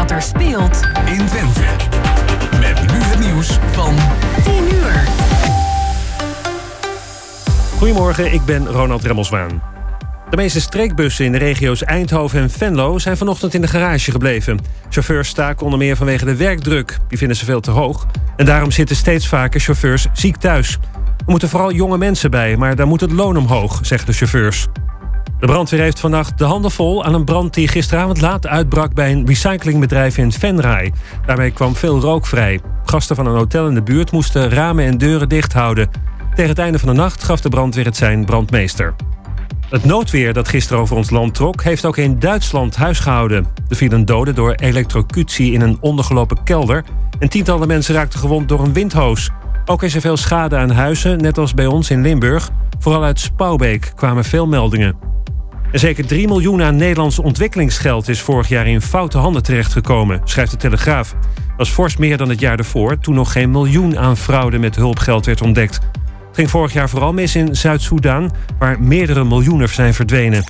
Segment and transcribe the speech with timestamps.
[0.00, 1.60] wat er speelt in Twente.
[2.60, 3.94] Met nu het nieuws van
[4.44, 5.08] 10 uur.
[7.78, 9.62] Goedemorgen, ik ben Ronald Remmelswaan.
[10.30, 14.58] De meeste streekbussen in de regio's Eindhoven en Venlo zijn vanochtend in de garage gebleven.
[14.88, 16.98] Chauffeurs staken onder meer vanwege de werkdruk.
[17.08, 18.06] Die vinden ze veel te hoog.
[18.36, 20.78] En daarom zitten steeds vaker chauffeurs ziek thuis.
[21.18, 24.66] Er moeten vooral jonge mensen bij, maar daar moet het loon omhoog, zeggen de chauffeurs.
[25.40, 29.12] De brandweer heeft vannacht de handen vol aan een brand die gisteravond laat uitbrak bij
[29.12, 30.92] een recyclingbedrijf in Venray.
[31.26, 32.60] Daarmee kwam veel rook vrij.
[32.84, 35.90] Gasten van een hotel in de buurt moesten ramen en deuren dicht houden.
[36.34, 38.94] Tegen het einde van de nacht gaf de brandweer het zijn brandmeester.
[39.68, 43.46] Het noodweer dat gisteren over ons land trok, heeft ook in Duitsland huisgehouden.
[43.68, 46.84] Er vielen doden door elektrocutie in een ondergelopen kelder.
[47.18, 49.30] En tientallen mensen raakten gewond door een windhoos.
[49.66, 52.50] Ook is er veel schade aan huizen, net als bij ons in Limburg.
[52.78, 54.96] Vooral uit Spouwbeek kwamen veel meldingen.
[55.72, 60.56] Zeker 3 miljoen aan Nederlands ontwikkelingsgeld is vorig jaar in foute handen terechtgekomen, schrijft de
[60.56, 61.14] Telegraaf.
[61.56, 64.76] Dat is fors meer dan het jaar ervoor, toen nog geen miljoen aan fraude met
[64.76, 65.74] hulpgeld werd ontdekt.
[65.74, 70.44] Het ging vorig jaar vooral mis in Zuid-Soedan, waar meerdere miljoenen zijn verdwenen.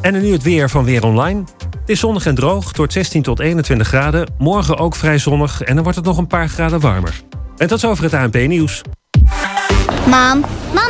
[0.00, 1.42] En nu het weer van Weer Online.
[1.80, 4.32] Het is zonnig en droog, tot 16 tot 21 graden.
[4.38, 7.22] Morgen ook vrij zonnig en dan wordt het nog een paar graden warmer.
[7.56, 8.82] En tot zover het ANP-nieuws.
[10.06, 10.44] Mam,
[10.74, 10.89] mama,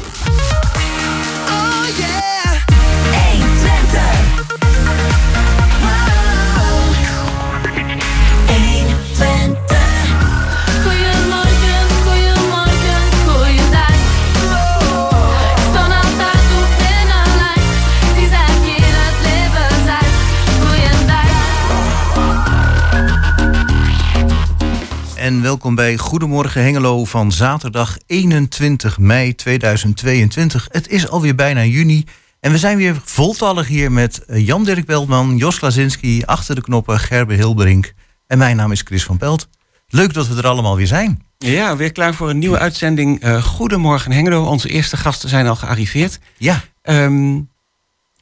[25.21, 30.67] En welkom bij Goedemorgen Hengelo van zaterdag 21 mei 2022.
[30.71, 32.05] Het is alweer bijna juni
[32.39, 36.99] en we zijn weer voltallig hier met eh, Jan-Dirk Beltman, Jos Lazinski, achter de knoppen
[36.99, 37.93] Gerbe Hilberink.
[38.27, 39.47] En mijn naam is Chris van Pelt.
[39.87, 41.23] Leuk dat we er allemaal weer zijn.
[41.37, 43.21] Ja, weer klaar voor een nieuwe uitzending.
[43.21, 44.45] Eh, Goedemorgen Hengelo.
[44.45, 46.19] Onze eerste gasten zijn al gearriveerd.
[46.37, 47.39] Ja, Ehm,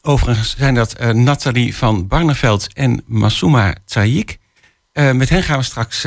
[0.02, 4.38] overigens zijn dat eh, Nathalie van Barneveld en Masuma Tsaik.
[4.94, 6.06] Met hen gaan we straks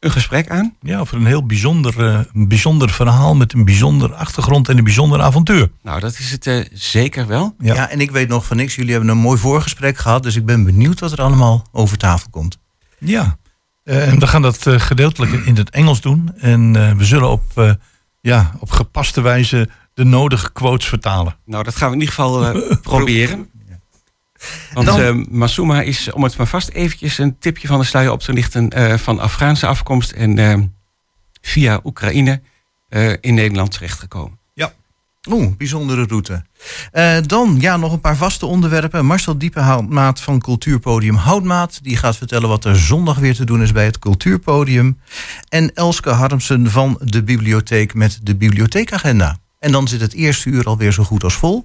[0.00, 0.76] een gesprek aan.
[0.80, 4.84] Ja, over een heel bijzonder, eh, een bijzonder verhaal met een bijzonder achtergrond en een
[4.84, 5.70] bijzonder avontuur.
[5.82, 7.54] Nou, dat is het eh, zeker wel.
[7.58, 7.74] ja.
[7.74, 7.88] Ja.
[7.90, 8.74] en ik weet nog van niks.
[8.74, 12.30] Jullie hebben een mooi voorgesprek gehad, dus ik ben benieuwd wat er allemaal over tafel
[12.30, 12.58] komt.
[12.98, 13.38] Ja,
[13.84, 16.30] Eh, en we gaan dat eh, gedeeltelijk in het Engels doen.
[16.38, 17.72] En eh, we zullen op, eh,
[18.20, 21.36] ja, op gepaste wijze de nodige quotes vertalen.
[21.44, 23.49] Nou, dat gaan we in ieder geval eh, proberen.
[24.72, 28.10] Want Dan- eh, Masuma is, om het maar vast eventjes een tipje van de sluier
[28.12, 30.54] op te lichten, eh, van Afghaanse afkomst en eh,
[31.40, 32.40] via Oekraïne
[33.20, 34.38] in Nederland terechtgekomen.
[35.28, 36.44] Oeh, bijzondere route.
[37.26, 39.06] Dan ja, nog een paar vaste onderwerpen.
[39.06, 41.78] Marcel Diepenmaat van Cultuurpodium Houtmaat.
[41.82, 45.00] Die gaat vertellen wat er zondag weer te doen is bij het Cultuurpodium.
[45.48, 49.38] En Elske Harmsen van de bibliotheek met de bibliotheekagenda.
[49.58, 51.64] En dan zit het eerste uur alweer zo goed als vol.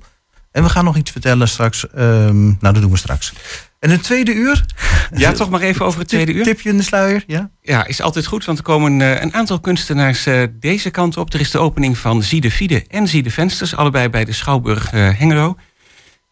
[0.55, 1.89] En we gaan nog iets vertellen straks.
[1.89, 3.33] ehm, nou, dat doen we straks.
[3.79, 4.65] En het tweede uur.
[5.15, 6.43] Ja, toch maar even over het tweede uur.
[6.43, 7.23] Tipje in de sluier.
[7.27, 7.49] Ja?
[7.61, 11.33] Ja, is altijd goed, want er komen eh, een aantal kunstenaars eh, deze kant op.
[11.33, 14.31] Er is de opening van Zie de Fiede en Zie de Vensters, allebei bij de
[14.31, 15.57] Schouwburg eh, Hengelo.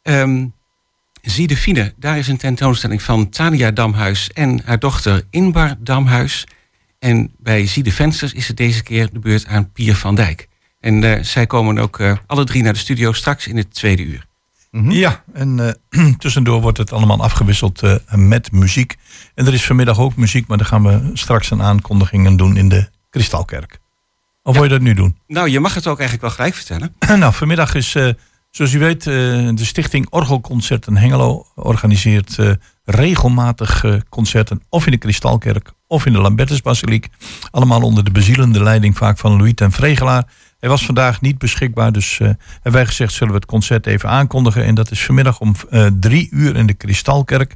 [0.02, 0.46] Ehm
[1.22, 6.48] Zie de Fiede, daar is een tentoonstelling van Talia Damhuis en haar dochter Inbar Damhuis.
[7.00, 10.48] En bij Zie de Vensters is het deze keer de beurt aan Pier van Dijk.
[10.84, 14.04] En eh, zij komen ook eh, alle drie naar de studio straks in het tweede
[14.04, 14.26] uur.
[14.82, 18.96] Ja, en eh, tussendoor wordt het allemaal afgewisseld eh, met muziek.
[19.36, 22.70] En er is vanmiddag ook muziek, maar dan gaan we straks een aankondigingen doen in
[22.70, 23.80] de Kristalkerk.
[24.44, 25.18] Of wil je dat nu doen?
[25.28, 26.96] Nou, je mag het ook eigenlijk wel gelijk vertellen.
[27.20, 28.10] nou, vanmiddag is, eh,
[28.52, 29.14] zoals u weet, eh,
[29.54, 32.52] de Stichting Orgelconcerten Hengelo organiseert eh,
[32.86, 34.62] regelmatig eh, concerten.
[34.70, 37.08] Of in de Kristalkerk of in de Lambertusbasiliek.
[37.52, 40.26] Allemaal onder de bezielende leiding vaak van Louis ten Vregelaar.
[40.64, 44.10] Hij was vandaag niet beschikbaar, dus eh, hebben wij gezegd zullen we het concert even
[44.10, 44.66] aankondigen.
[44.66, 47.56] En dat is vanmiddag om eh, drie uur in de Kristalkerk.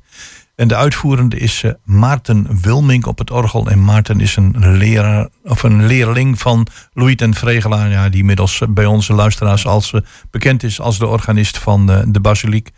[0.56, 3.68] En de uitvoerende is eh, Maarten Wilmink op het orgel.
[3.68, 8.62] En Maarten is een leraar of een leerling van Louis ten Vregelaar, ja, die inmiddels
[8.70, 9.94] bij onze luisteraars als
[10.32, 12.70] bekend is als de organist van de basiliek.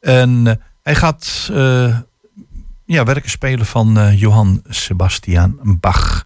[0.00, 1.50] En hij gaat
[2.84, 6.24] ja, werken spelen van Johann Sebastian Bach.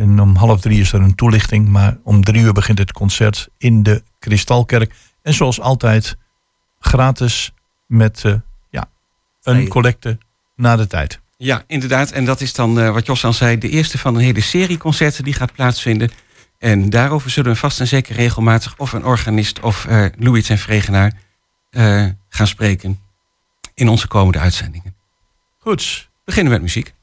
[0.00, 1.68] En om half drie is er een toelichting.
[1.68, 4.94] Maar om drie uur begint het concert in de Kristalkerk.
[5.22, 6.16] En zoals altijd
[6.78, 7.52] gratis
[7.86, 8.34] met eh,
[8.70, 8.90] ja,
[9.42, 10.18] een collecte
[10.56, 11.20] na de tijd.
[11.36, 12.10] Ja, inderdaad.
[12.10, 14.78] En dat is dan, eh, wat Jos al zei, de eerste van een hele serie
[14.78, 16.10] concerten die gaat plaatsvinden.
[16.58, 20.58] En daarover zullen we vast en zeker regelmatig of een organist of eh Louis en
[20.58, 21.12] Vregenaar
[22.28, 23.00] gaan spreken
[23.74, 24.94] in onze komende uitzendingen.
[25.58, 26.08] Goed.
[26.24, 26.94] Beginnen met muziek.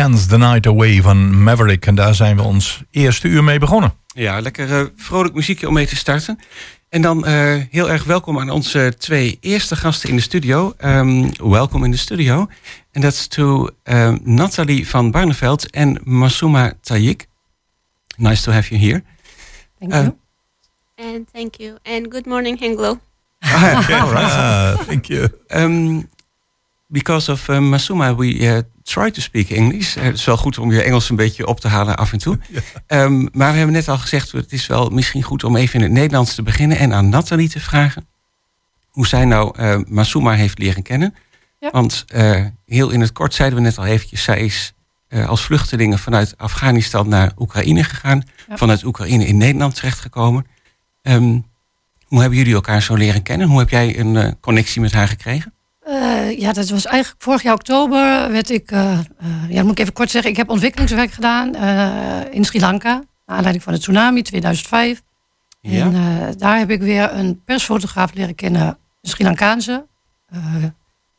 [0.00, 1.86] Dance the Night Away van Maverick.
[1.86, 3.92] En daar zijn we ons eerste uur mee begonnen.
[4.06, 6.38] Ja, lekker eh, vrolijk muziekje om mee te starten.
[6.88, 10.74] En dan eh, heel erg welkom aan onze twee eerste gasten in de studio.
[10.76, 12.48] Ehm, welkom in de studio.
[12.92, 17.26] En dat is to ehm, Nathalie van Barneveld en Masuma Tayik.
[18.16, 19.02] Nice to have you here.
[19.78, 20.16] Thank Uh, you.
[21.14, 21.78] And thank you.
[21.82, 22.98] And good morning, Henglo.
[23.38, 23.90] Right.
[24.14, 25.28] Ah, thank you.
[25.48, 26.08] Um,
[26.90, 29.96] because of uh, Masuma, we uh, try to speak English.
[29.96, 32.18] Uh, het is wel goed om je Engels een beetje op te halen af en
[32.18, 32.38] toe.
[32.92, 35.82] Um, maar we hebben net al gezegd, het is wel misschien goed om even in
[35.82, 38.08] het Nederlands te beginnen en aan Nathalie te vragen
[38.90, 41.14] hoe zij nou uh, Masuma heeft leren kennen.
[41.58, 41.70] Ja.
[41.70, 44.72] Want uh, heel in het kort zeiden we net al eventjes, zij is
[45.08, 48.22] uh, als vluchtelingen vanuit Afghanistan naar Oekraïne gegaan.
[48.48, 48.56] Ja.
[48.56, 50.46] Vanuit Oekraïne in Nederland terechtgekomen.
[51.02, 51.44] Um,
[52.04, 53.48] hoe hebben jullie elkaar zo leren kennen?
[53.48, 55.54] Hoe heb jij een uh, connectie met haar gekregen?
[55.90, 58.98] Uh, ja, dat was eigenlijk vorig jaar oktober werd ik, uh,
[59.48, 61.54] ja, dat moet ik even kort zeggen, ik heb ontwikkelingswerk gedaan
[62.30, 65.02] in Sri Lanka, naar aanleiding van de tsunami 2005.
[65.60, 65.84] Ja.
[65.84, 69.86] En daar heb ik weer een persfotograaf leren kennen, een Sri Lankaanse.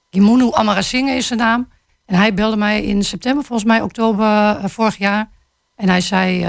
[0.09, 1.69] Gimunu Amarasinghe is zijn naam.
[2.05, 5.29] En hij belde mij in september, volgens mij oktober vorig jaar.
[5.75, 6.39] En hij zei,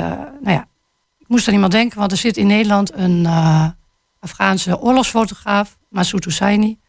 [0.41, 0.67] nou ja,
[1.19, 3.27] ik moest aan iemand denken, want er zit in Nederland een
[4.21, 6.81] Afghaanse oorlogsfotograaf, Masoud Husseini.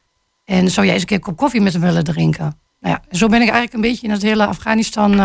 [0.45, 2.59] En zou jij eens een keer een kop koffie met hem willen drinken?
[2.79, 5.17] Nou ja, zo ben ik eigenlijk een beetje in het hele Afghanistan uh,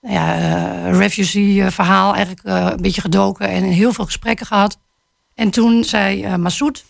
[0.00, 4.78] nou ja, uh, refugee verhaal eigenlijk uh, een beetje gedoken en heel veel gesprekken gehad.
[5.34, 6.84] En toen zei Massoud,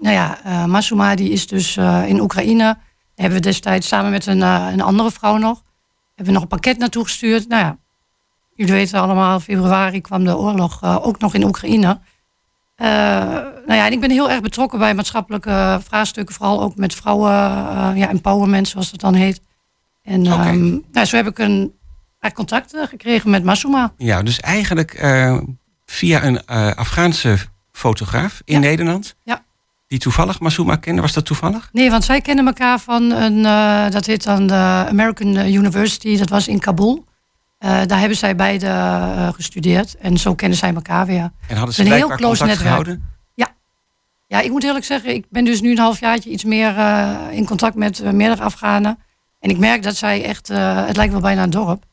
[0.00, 2.78] nou ja, Masuma die is dus in Oekraïne.
[3.14, 5.62] Hebben we destijds samen met een, een andere vrouw nog,
[6.06, 7.48] hebben we nog een pakket naartoe gestuurd.
[7.48, 7.78] Nou ja,
[8.54, 12.00] jullie weten allemaal, februari kwam de oorlog ook nog in Oekraïne.
[12.82, 12.86] Uh,
[13.66, 17.30] nou ja, en ik ben heel erg betrokken bij maatschappelijke vraagstukken, vooral ook met vrouwen,
[17.32, 19.40] uh, ja, empowerment zoals dat dan heet.
[20.02, 20.48] En Oké.
[20.48, 21.72] um, nou, zo heb ik een
[22.34, 23.92] contact gekregen met Masuma.
[23.96, 25.38] Ja, dus eigenlijk eh,
[25.84, 27.36] via een eh, Afghaanse
[27.72, 28.60] fotograaf in Ja.
[28.60, 29.14] Nederland.
[29.22, 29.44] Ja.
[29.86, 31.00] Die toevallig Masuma kende.
[31.00, 31.68] Was dat toevallig?
[31.72, 33.42] Nee, want zij kennen elkaar van een,
[33.90, 34.54] dat heet dan de
[34.88, 37.04] American University, dat was in Kabul.
[37.60, 41.30] Uh, daar hebben zij beide uh, gestudeerd en zo kennen zij elkaar weer.
[41.48, 42.68] En hadden ze een heel close netwerk.
[42.68, 43.08] gehouden?
[44.26, 47.46] Ja, ik moet eerlijk zeggen, ik ben dus nu een halfjaartje iets meer uh, in
[47.46, 48.98] contact met meerdere Afghanen.
[49.40, 51.84] En ik merk dat zij echt, het lijkt wel bijna een dorp.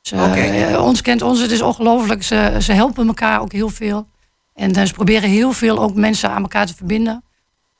[0.00, 0.78] Ze, Oké.
[0.78, 2.22] ons kent ons, het is ongelooflijk.
[2.22, 4.06] Ze, ze helpen elkaar ook heel veel.
[4.54, 7.24] En ze proberen heel veel ook mensen aan elkaar te verbinden.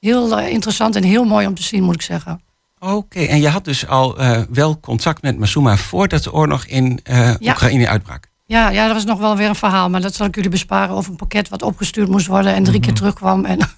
[0.00, 2.40] Heel interessant en heel mooi om te zien, moet ik zeggen.
[2.84, 7.00] Oké, en je had dus al uh, wel contact met Masuma voordat de oorlog in
[7.10, 7.50] uh, Ja.
[7.52, 8.30] Oekraïne uitbrak.
[8.46, 9.90] Ja, ja, dat was nog wel weer een verhaal.
[9.90, 12.80] Maar dat zal ik jullie besparen over een pakket wat opgestuurd moest worden en drie
[12.80, 13.44] keer terugkwam.
[13.44, 13.58] En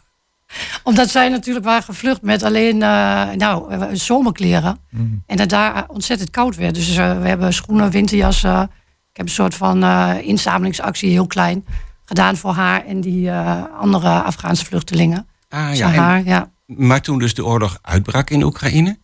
[0.82, 4.78] omdat zij natuurlijk waren gevlucht met alleen uh, nou, eh, zomerkleren.
[5.26, 6.74] En dat daar ontzettend koud werd.
[6.74, 8.62] Dus uh, we hebben schoenen, winterjassen.
[9.10, 11.64] Ik heb een soort van uh, inzamelingsactie, heel klein,
[12.04, 15.26] gedaan voor haar en die uh, andere Afghaanse vluchtelingen.
[15.48, 16.50] Ah, ja, en- ja.
[16.66, 18.98] Maar toen dus de oorlog uitbrak in Oekraïne,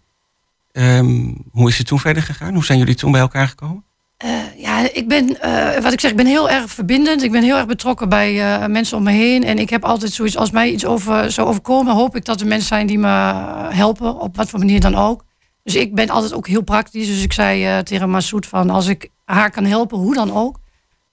[0.73, 2.55] ehm, hoe is het toen verder gegaan?
[2.55, 3.85] Hoe zijn jullie toen bij elkaar gekomen?
[4.25, 7.23] Uh, ja, ik ben, uh, wat ik zeg, ik ben heel erg verbindend.
[7.23, 9.45] Ik ben heel erg betrokken bij uh, mensen om me heen.
[9.45, 12.47] En ik heb altijd zoiets, als mij iets over zou overkomen, hoop ik dat er
[12.47, 13.09] mensen zijn die me
[13.69, 15.25] helpen, op wat voor manier dan ook.
[15.63, 17.07] Dus ik ben altijd ook heel praktisch.
[17.07, 20.60] Dus ik zei tegen Massoud van, als ik haar kan helpen, hoe dan ook.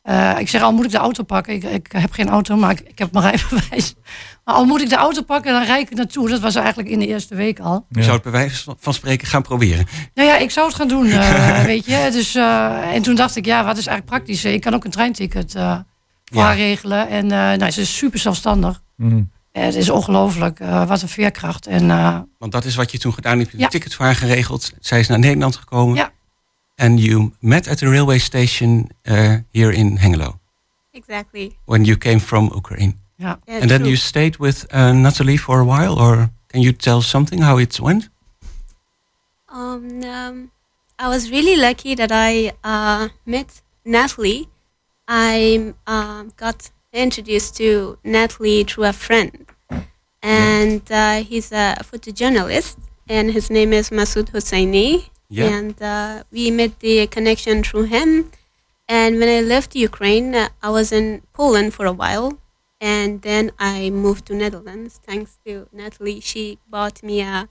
[0.09, 1.53] Uh, ik zeg, al moet ik de auto pakken.
[1.53, 3.93] Ik, ik heb geen auto, maar ik, ik heb mijn rijbewijs.
[4.45, 6.29] Maar al moet ik de auto pakken, dan rijd ik naartoe.
[6.29, 7.85] Dat was eigenlijk in de eerste week al.
[7.89, 9.85] Je zou het bij wijze van spreken gaan proberen.
[10.13, 12.09] Nou ja, ik zou het gaan doen, uh, weet je.
[12.11, 14.45] Dus, uh, en toen dacht ik, ja, wat is eigenlijk praktisch?
[14.45, 15.71] Ik kan ook een treinticket uh,
[16.25, 16.43] voor Ja.
[16.45, 17.07] haar regelen.
[17.09, 18.81] En nou, ze is super zelfstandig.
[18.95, 19.31] Mm.
[19.51, 21.67] het is ongelooflijk, wat een veerkracht.
[21.67, 23.51] En, uh, Want dat is wat je toen gedaan hebt.
[23.51, 23.65] Je hebt Ja.
[23.65, 24.71] een ticket voor haar geregeld.
[24.79, 25.95] Zij is naar Nederland gekomen.
[25.95, 26.11] Ja.
[26.77, 30.39] And you met at the railway station uh, here in Hengelo.
[30.93, 31.57] Exactly.
[31.65, 32.93] When you came from Ukraine.
[33.19, 33.38] ja.
[33.48, 33.89] Yeah, And then true.
[33.89, 35.98] you stayed with uh, Natalie for a while?
[36.00, 38.10] Or can you tell something how it went?
[39.50, 40.51] Um, um,
[41.00, 44.48] I was really lucky that I uh, met Natalie.
[45.07, 49.46] I um, got introduced to Natalie through a friend,
[50.22, 55.10] and uh, he's a photojournalist, and his name is Masoud Hosseini.
[55.29, 55.46] Yeah.
[55.50, 58.31] And uh, we made the connection through him.
[58.88, 62.39] And when I left Ukraine, I was in Poland for a while,
[62.79, 65.00] and then I moved to Netherlands.
[65.03, 67.50] Thanks to Natalie, she bought me a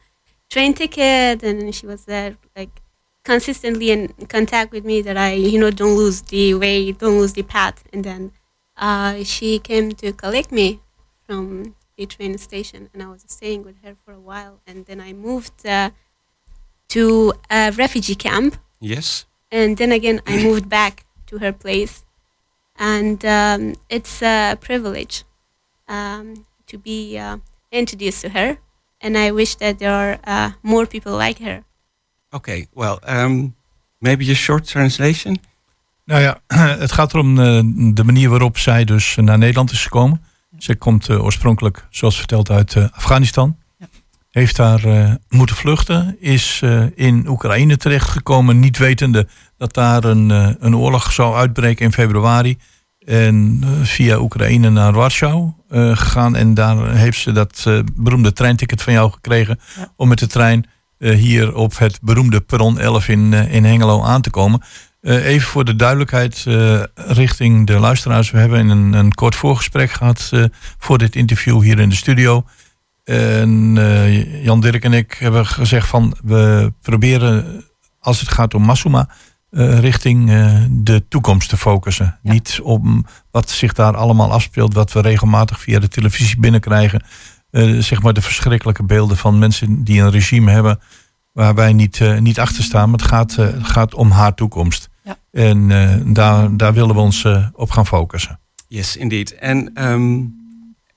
[0.50, 2.82] train ticket, and she was there like
[3.24, 7.34] consistently in contact with me that I, you know, don't lose the way, don't lose
[7.34, 7.84] the path.
[7.92, 8.32] And then
[8.76, 10.80] uh, she came to collect me
[11.26, 14.60] from the train station, and I was staying with her for a while.
[14.66, 15.90] And then I moved uh,
[16.88, 19.26] to a refugee camp, Yes.
[19.50, 22.04] and then again I moved back to her place,
[22.78, 25.24] and um, it's a privilege
[25.88, 27.36] um, to be uh,
[27.70, 28.56] introduced to her,
[29.00, 31.62] and I wish that there are uh, more people like her.
[32.30, 33.54] Okay, well, um,
[33.98, 35.38] maybe a short translation.
[36.04, 36.40] Nou ja,
[36.78, 37.60] het gaat erom eh,
[37.94, 40.22] de manier waarop zij dus naar Nederland is gekomen.
[40.58, 43.58] Zij komt eh, oorspronkelijk, zoals verteld, uit eh, Afghanistan.
[44.36, 46.16] Heeft daar eh, moeten vluchten.
[46.20, 48.60] Is eh, in Oekraïne terechtgekomen.
[48.60, 49.26] Niet wetende
[49.56, 52.58] dat daar een, eh, een oorlog zou uitbreken in februari.
[53.06, 56.36] En via Oekraïne naar Warschau gegaan.
[56.36, 59.60] En daar heeft ze dat beroemde treinticket van jou gekregen.
[59.96, 60.66] Om met de trein
[60.98, 64.62] hier op het beroemde perron 11 in, in Hengelo aan te komen.
[65.02, 66.44] Even voor de duidelijkheid
[66.94, 68.30] richting de luisteraars.
[68.30, 70.44] We hebben een, een kort voorgesprek gehad eh,
[70.78, 72.44] voor dit interview hier in de studio.
[73.10, 77.64] En eh, Jan Dirk en ik hebben gezegd van we proberen
[78.00, 79.08] als het gaat om Masuma
[79.50, 82.18] eh, richting eh, de toekomst te focussen.
[82.22, 87.02] Niet om wat zich daar allemaal afspeelt, wat we regelmatig via de televisie binnenkrijgen.
[87.50, 90.78] Eh, zeg maar de verschrikkelijke beelden van mensen die een regime hebben
[91.36, 92.90] waar wij niet, eh, niet achter staan.
[92.90, 94.88] Maar het gaat, eh, gaat om haar toekomst.
[95.04, 95.16] Ja.
[95.32, 98.40] En eh, daar, daar willen we ons op gaan focussen.
[98.68, 99.34] Yes, indeed.
[99.34, 100.22] En, ehm,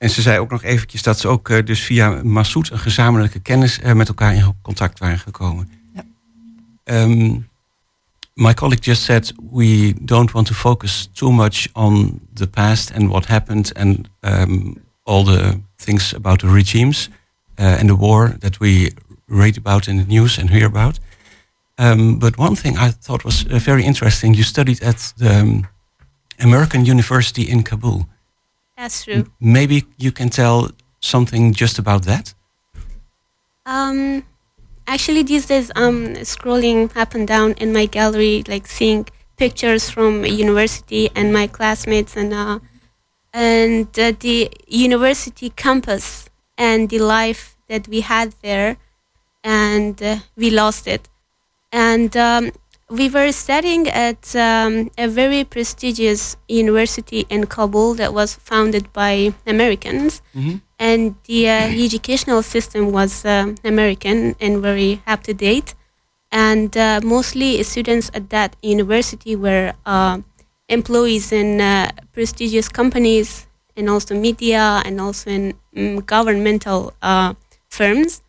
[0.00, 3.40] en ze zei ook nog eventjes dat ze ook eh, dus via Massoud een gezamenlijke
[3.40, 5.70] kennis eh, met elkaar in contact waren gekomen.
[6.84, 7.48] Um,
[8.34, 13.08] my colleague just said we don't want to focus too much on the past and
[13.08, 17.08] what happened and um, all the things about the regimes
[17.58, 18.92] uh, and the war that we
[19.26, 20.98] read about in the news and hear about.
[21.74, 25.62] Um, but one thing I thought was very interesting, you studied at the
[26.38, 28.06] American University in Kabul.
[28.80, 29.26] That's true.
[29.38, 30.70] Maybe you can tell
[31.00, 32.32] something just about that?
[33.66, 34.24] Um,
[34.86, 39.06] actually, these days I'm scrolling up and down in my gallery, like seeing
[39.36, 42.60] pictures from university and my classmates, and uh,
[43.34, 48.78] and uh, the university campus and the life that we had there,
[49.44, 51.06] and uh, we lost it.
[51.70, 52.52] And um,
[52.90, 59.32] we were studying at um, a very prestigious university in Kabul that was founded by
[59.46, 60.22] Americans
[60.78, 65.74] and the uh, educational system was um American and very up to date.
[66.32, 70.18] And uh, mostly students at that university were uh,
[70.68, 77.34] employees in uh, prestigious companies and also media and also in mm, governmental uh,
[77.68, 78.22] firms.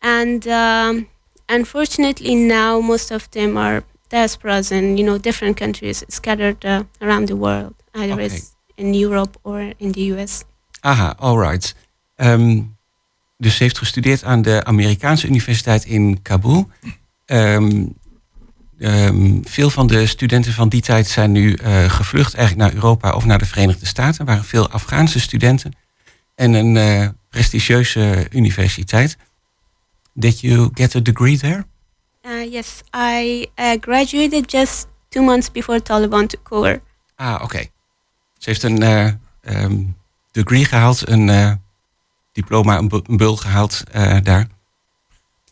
[0.00, 1.08] And um,
[1.48, 7.26] unfortunately, now most of them are diasporas in you know different countries scattered uh, around
[7.26, 8.40] the world, either Okay.
[8.74, 10.44] in Europe or in the US.
[10.80, 11.74] Aha, alright.
[12.16, 12.60] Ehm
[13.38, 16.68] dus ze heeft gestudeerd aan de Amerikaanse Universiteit in Kabul.
[17.24, 17.84] Ehm,
[18.78, 23.12] ehm, veel van de studenten van die tijd zijn nu eh, gevlucht eigenlijk naar Europa
[23.12, 24.20] of naar de Verenigde Staten.
[24.20, 25.76] Er waren veel Afghaanse studenten
[26.34, 29.16] en een eh, prestigieuze universiteit.
[30.18, 31.64] Did you get a degree there?
[32.24, 36.80] Uh, yes, I uh, graduated just two months before Taliban took over.
[37.16, 37.58] Ah, oké.
[38.38, 39.76] Ze heeft een eh, ehm,
[40.32, 41.52] degree gehaald, een eh,
[42.32, 44.46] diploma, een, bu- een bul gehaald eh, daar.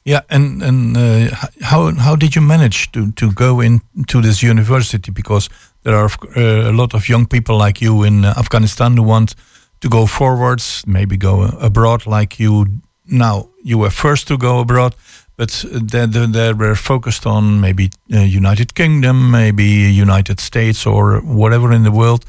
[0.03, 1.33] Ja, en en uh,
[1.71, 5.13] how how did you manage to to go into this university?
[5.13, 5.49] Because
[5.83, 9.35] there are uh, a lot of young people like you in uh, Afghanistan who want
[9.79, 12.67] to go forwards, maybe go abroad, like you
[13.03, 13.49] now.
[13.67, 14.95] You were first to go abroad,
[15.37, 21.73] but they they were focused on maybe uh, United Kingdom, maybe United States, or whatever
[21.73, 22.25] in the world.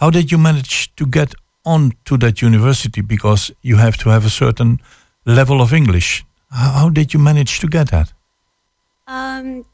[0.00, 3.02] How did you manage to get on to that university?
[3.02, 4.80] Because you have to have a certain
[5.24, 6.24] level of English.
[6.50, 8.12] How, did you manage to get that?
[9.06, 9.64] Um,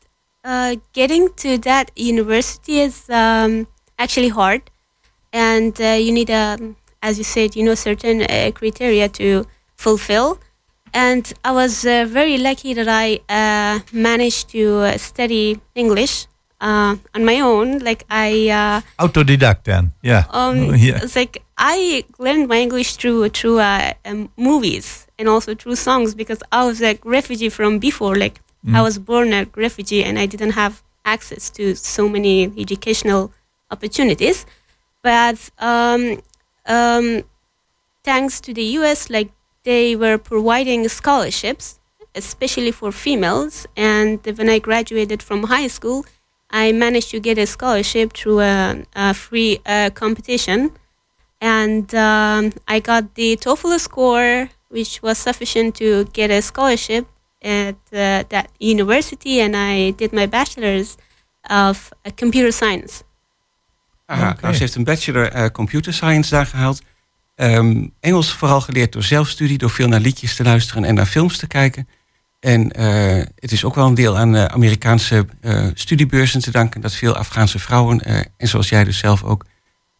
[0.45, 3.67] uh, getting to that university is um,
[3.99, 4.63] actually hard,
[5.33, 10.39] and uh, you need, um, as you said, you know, certain uh, criteria to fulfill.
[10.97, 16.27] And I was uh, very lucky that I uh, managed to uh, study English
[16.61, 17.81] uh, on my own.
[17.85, 18.49] Like I.
[18.49, 20.25] Uh, Autodidact then, yeah.
[20.31, 21.01] um, yeah.
[21.03, 26.15] It's like I learned my English through through uh, um, movies and also through songs
[26.15, 28.17] because I was a refugee from before.
[28.17, 28.83] Like I Mm.
[28.89, 33.31] was born a refugee and I didn't have access to so many educational
[33.71, 34.47] opportunities.
[35.03, 36.03] But um,
[36.65, 37.23] um,
[38.03, 39.31] thanks to the U.S., like
[39.67, 41.81] they were providing scholarships,
[42.15, 43.67] especially for females.
[43.77, 46.07] And when I graduated from high school,
[46.51, 50.71] I managed to get a scholarship through a, a free uh, competition.
[51.41, 57.05] And um, I got the TOEFL score, which was sufficient to get a scholarship
[57.43, 59.41] at uh, that university.
[59.41, 60.97] And I did my bachelor's
[61.51, 63.03] of uh, computer science.
[64.07, 64.41] Aha, Oké.
[64.41, 66.83] nou, ze heeft een bachelor eh, computer science daar gehaald.
[67.37, 71.37] Ehm, Engels vooral geleerd door zelfstudie, door veel naar liedjes te luisteren en naar films
[71.37, 71.89] te kijken.
[72.41, 76.81] En eh, het is ook wel een deel aan de Amerikaanse eh, studiebeurzen te danken
[76.81, 79.45] dat veel Afghaanse vrouwen, eh, en zoals jij dus zelf ook,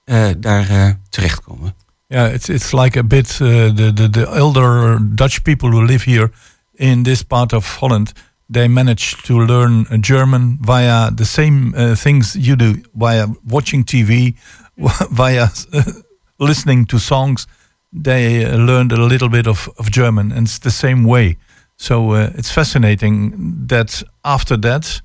[0.05, 1.75] eh, daar eh, terechtkomen.
[2.09, 6.11] Yeah, it's it's like a bit uh, the, the the elder Dutch people who live
[6.11, 6.31] here
[6.75, 8.13] in this part of Holland.
[8.49, 13.85] They manage to learn uh, German via the same uh, things you do, via watching
[13.85, 14.33] TV,
[15.11, 15.83] via uh,
[16.39, 17.47] listening to songs.
[17.93, 21.37] They uh, learned a little bit of, of German, and it's the same way.
[21.77, 25.03] So uh, it's fascinating that after that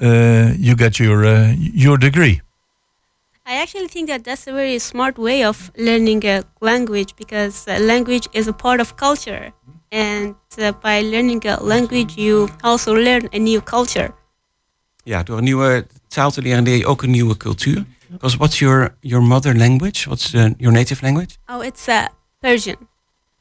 [0.00, 2.40] uh, you get your uh, your degree.
[3.46, 7.78] I actually think that that's a very smart way of learning a language because uh,
[7.80, 9.52] language is a part of culture.
[9.92, 14.14] And uh, by learning a language, you also learn a new culture.
[15.04, 17.84] Ja, door een nieuwe taal te leren leer je ook een nieuwe cultuur.
[18.12, 20.06] Because what's your, your mother language?
[20.08, 21.38] What's the, your native language?
[21.48, 22.08] Oh, it's uh,
[22.42, 22.76] Persian.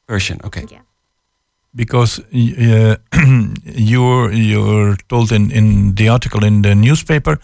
[0.08, 0.66] Persian, okay.
[0.72, 0.82] Yeah.
[1.76, 2.96] because uh,
[3.64, 7.38] you're you're told in in the article in the newspaper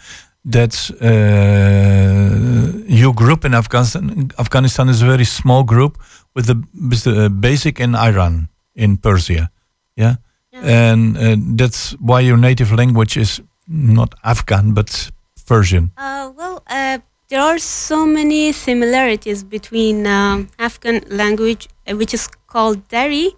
[0.51, 5.97] that uh, your group in Afghanistan Afghanistan is a very small group
[6.35, 6.55] with the,
[6.89, 9.49] with the basic in Iran in Persia,
[9.95, 10.15] yeah,
[10.51, 15.11] and uh, that's why your native language is not Afghan but
[15.47, 15.91] Persian.
[15.97, 16.97] Uh, well, uh,
[17.29, 23.35] there are so many similarities between um, Afghan language, uh, which is called Dari,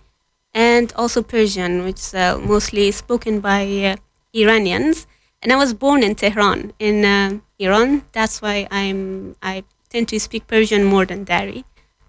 [0.53, 3.95] and also Persian, which is uh, mostly spoken by uh,
[4.33, 5.07] Iranians.
[5.41, 8.03] And I was born in Tehran, in uh, Iran.
[8.11, 11.63] That's why I'm I tend to speak Persian more than Dari.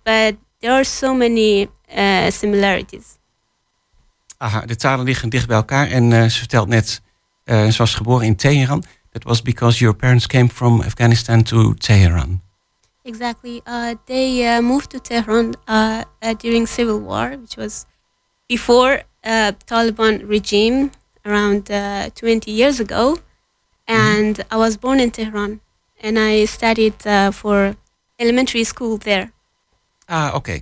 [0.04, 3.16] But there are so many uh, similarities.
[4.38, 5.86] Aha, de talen liggen dicht bij elkaar.
[5.90, 7.02] En eh, ze vertelt net,
[7.44, 8.84] ze was geboren in Teheran.
[9.12, 12.40] That was because your parents came from Afghanistan to Tehran.
[13.04, 13.62] Exactly.
[13.66, 17.86] Uh, they uh, moved to Tehran uh, uh, during civil war, which was
[18.46, 20.90] before uh, Taliban regime
[21.24, 23.18] around uh, 20 years ago.
[23.86, 25.60] And I was born in Tehran,
[26.02, 27.76] and I studied uh, for
[28.18, 29.32] elementary school there.
[30.06, 30.60] Ah, oké.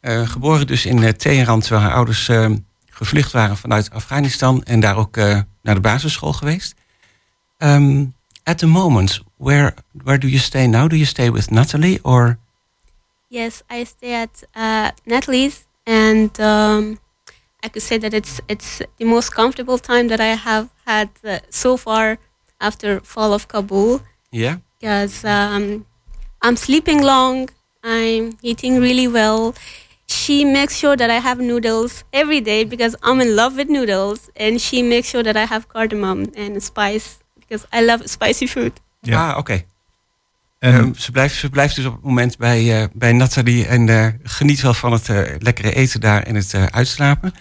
[0.00, 2.50] Eh, geboren dus in eh, Teheran, terwijl haar ouders eh,
[2.90, 6.74] gevlucht waren vanuit Afghanistan en daar ook naar de basisschool geweest.
[7.60, 8.14] Um,
[8.46, 10.88] at the moment, where where do you stay now?
[10.88, 12.38] Do you stay with Natalie or?
[13.28, 16.98] Yes, I stay at uh, Natalie's, and um,
[17.62, 21.38] I could say that it's it's the most comfortable time that I have had uh,
[21.50, 22.18] so far
[22.60, 24.00] after fall of Kabul.
[24.30, 24.58] Yeah.
[24.78, 25.84] Because um,
[26.40, 27.48] I'm sleeping long,
[27.82, 29.54] I'm eating really well.
[30.06, 34.30] She makes sure that I have noodles every day because I'm in love with noodles,
[34.36, 38.80] and she makes sure that I have cardamom and spice because I love spicy food.
[39.10, 39.64] Ah, oké.
[40.58, 44.08] Ehm, ze, blijft, ze blijft dus op het moment bij, eh, bij Nathalie en eh,
[44.22, 47.34] geniet wel van het eh, lekkere eten daar en het eh, uitslapen.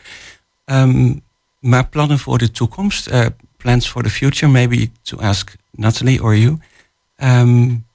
[0.66, 1.16] Ehm,
[1.60, 3.10] maar plannen voor de toekomst,
[3.58, 6.60] plans for the future, maybe to ask Nathalie or you.
[7.18, 7.86] Um,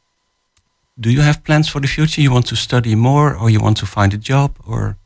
[0.94, 2.20] do you have plans for the future?
[2.20, 4.96] You want to study more or you want to find a job or?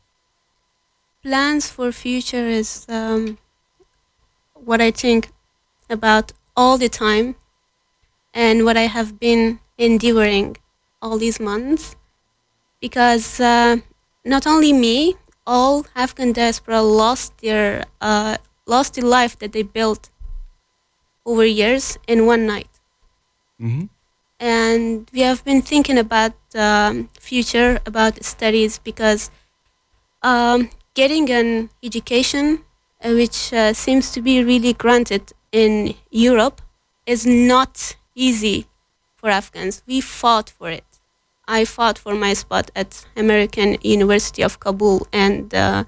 [1.27, 3.37] plans for future is um,
[4.53, 5.29] what I think
[5.89, 7.35] about all the time.
[8.33, 10.57] And what I have been enduring
[11.01, 11.95] all these months
[12.81, 13.77] because uh,
[14.25, 15.15] not only me
[15.45, 20.09] all Afghan diaspora lost their uh, lost the life that they built
[21.25, 22.69] over years in one night.
[24.39, 29.31] And we have been thinking about um, future about studies because
[30.21, 32.63] um, getting an education
[33.03, 36.61] uh, which uh, seems to be really granted in Europe
[37.05, 38.67] is not easy
[39.15, 39.83] for Afghans.
[39.87, 40.83] We fought for it.
[41.47, 45.85] I fought for my spot at American University of Kabul, and uh,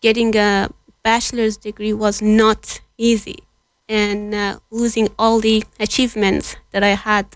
[0.00, 0.70] getting a
[1.02, 3.38] bachelor's degree was not easy.
[3.88, 7.26] And uh, losing all the achievements that I had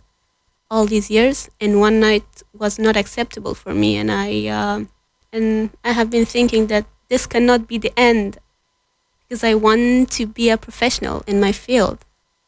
[0.70, 3.96] all these years in one night was not acceptable for me.
[3.96, 4.84] And I uh,
[5.32, 8.38] and I have been thinking that this cannot be the end
[9.28, 11.98] because I want to be a professional in my field,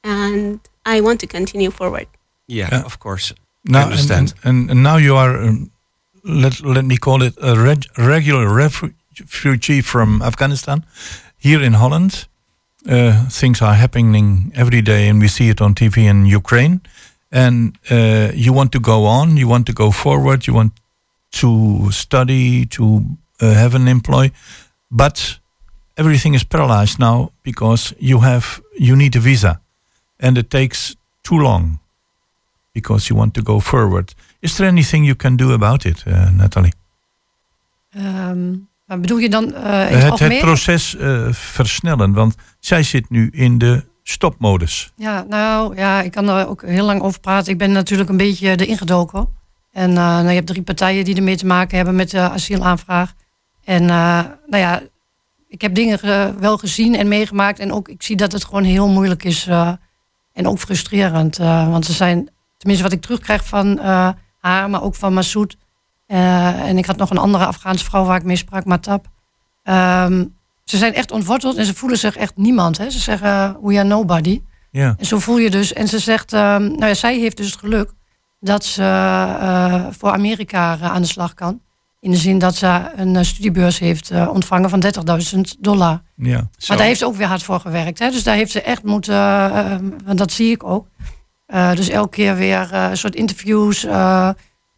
[0.04, 2.06] and I want to continue forward.
[2.46, 3.34] Yeah, of course.
[3.64, 4.34] Now, I understand.
[4.44, 5.70] And, and, and now you are, um,
[6.24, 10.84] let, let me call it a reg, regular refugee from Afghanistan
[11.36, 12.26] here in Holland.
[12.88, 16.80] Uh, things are happening every day, and we see it on TV in Ukraine.
[17.30, 20.72] And uh, you want to go on, you want to go forward, you want
[21.32, 23.02] to study, to
[23.40, 24.30] uh, have an employ,
[24.90, 25.38] but
[25.98, 29.60] everything is paralyzed now because you have you need a visa,
[30.16, 31.78] and it takes too long
[32.72, 34.14] because you want to go forward.
[34.40, 36.72] Is there anything you can do about it, uh, Natalie?
[37.90, 38.54] Ehm,
[38.86, 43.30] bedoel je dan eh, in het, het, het proces eh, versnellen, want zij zit nu
[43.32, 44.92] in de stopmodus.
[44.96, 47.52] Ja, nou ja, ik kan er ook heel lang over praten.
[47.52, 49.28] Ik ben natuurlijk een beetje erin gedoken.
[49.72, 53.12] En eh, nou, je hebt drie partijen die ermee te maken hebben met de asielaanvraag.
[53.64, 54.82] En eh, nou ja,
[55.48, 57.58] ik heb dingen ge- wel gezien en meegemaakt.
[57.58, 59.46] En ook ik zie dat het gewoon heel moeilijk is.
[59.46, 59.72] eh,
[60.32, 61.38] en ook frustrerend.
[61.38, 64.08] eh, want ze zijn, tenminste wat ik terugkrijg van eh,
[64.38, 65.56] haar, maar ook van Massoud.
[66.06, 69.06] eh, en ik had nog een andere Afghaanse vrouw waar ik mee sprak, Matab.
[69.62, 70.24] Ehm,
[70.64, 72.78] ze zijn echt ontworteld en ze voelen zich echt niemand.
[72.78, 72.90] Hè?
[72.90, 74.42] Ze zeggen, we are nobody.
[74.70, 74.94] Ja.
[74.98, 75.72] En zo voel je dus.
[75.72, 77.90] En ze zegt, ehm, nou ja, zij heeft dus het geluk
[78.40, 81.60] dat ze eh, voor Amerika eh, aan de slag kan.
[82.00, 84.82] In de zin dat ze een eh, studiebeurs heeft eh, ontvangen van
[85.34, 86.02] 30.000 dollar.
[86.16, 86.48] Ja.
[86.68, 87.98] Maar daar heeft ze ook weer hard voor gewerkt.
[87.98, 88.10] Hè?
[88.10, 90.86] Dus daar heeft ze echt moeten, eh, want dat zie ik ook.
[91.46, 94.30] Eh, dus elke keer weer eh, een soort interviews, eh,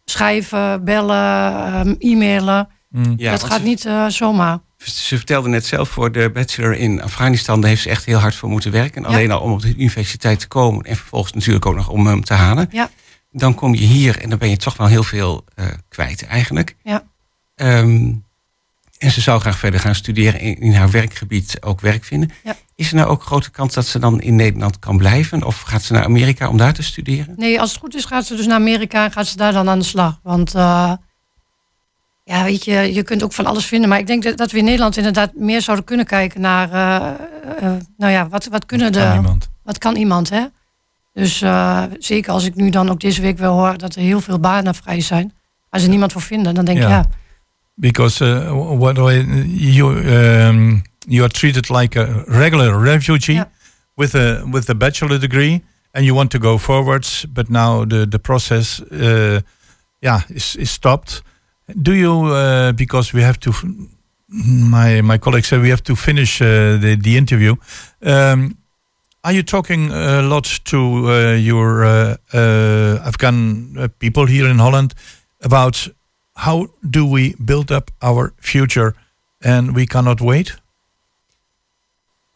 [0.05, 2.69] schrijven, bellen, e-mailen.
[2.89, 3.15] Mm.
[3.17, 4.59] Ja, dat gaat ze- niet eh, zomaar.
[4.77, 8.35] Ze vertelde net zelf voor de bachelor in Afghanistan, daar heeft ze echt heel hard
[8.35, 9.05] voor moeten werken.
[9.05, 12.25] Alleen al om op de universiteit te komen en vervolgens natuurlijk ook nog om hem
[12.25, 12.69] te halen.
[12.71, 12.91] Ja.
[13.33, 16.77] Dan kom je hier en dan ben je toch wel heel veel eh, kwijt eigenlijk.
[16.83, 17.03] Ja.
[17.61, 18.13] Ehm,
[18.99, 22.31] en ze zou graag verder gaan studeren in, in haar werkgebied ook werk vinden.
[22.45, 22.57] Ja.
[22.75, 25.43] Is er nou ook een grote kans dat ze dan in Nederland kan blijven?
[25.43, 27.35] Of gaat ze naar Amerika om daar te studeren?
[27.37, 29.69] Nee, als het goed is gaat ze dus naar Amerika en gaat ze daar dan
[29.69, 30.21] aan de slag.
[30.23, 30.93] Want eh,
[32.25, 33.89] ja, weet je, je kunt ook van alles vinden.
[33.89, 36.73] Maar ik denk dat, dat we in Nederland inderdaad meer zouden kunnen kijken naar...
[36.73, 37.11] eh,
[37.59, 39.15] eh, nou ja, wat, wat kunnen kan de...
[39.17, 39.49] iemand?
[39.63, 40.45] Wat kan iemand, hè?
[41.13, 44.21] Dus eh, zeker als ik nu dan ook deze week wel hoor dat er heel
[44.21, 45.33] veel banen vrij zijn.
[45.71, 46.91] Als er niemand voor vinden, dan denk ik Ja.
[46.91, 47.07] ja.
[47.81, 53.43] Because uh, what you um, you are treated like a regular refugee
[53.97, 55.63] with a with a bachelor degree,
[55.95, 59.41] and you want to go forwards, but now the the process, uh,
[60.03, 61.23] yeah, is is stopped.
[61.83, 63.53] Do you uh, because we have to?
[64.71, 67.57] My my colleague said we have to finish uh, the the interview.
[68.03, 68.57] Um,
[69.23, 74.95] are you talking a lot to uh, your uh, uh, Afghan people here in Holland
[75.43, 75.89] about
[76.41, 78.95] how do we build up our future?
[79.43, 80.57] And we cannot wait?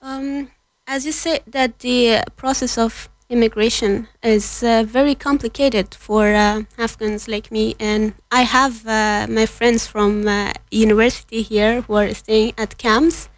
[0.01, 0.51] Um,
[0.87, 7.29] as you said, that the process of immigration is uh, very complicated for uh, Afghans
[7.29, 12.53] like me, and I have uh, my friends from uh, university here who are staying
[12.59, 13.29] at camps,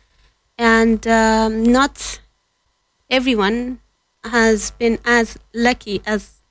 [0.58, 2.20] and um, not
[3.08, 3.80] everyone
[4.24, 6.42] has been as lucky as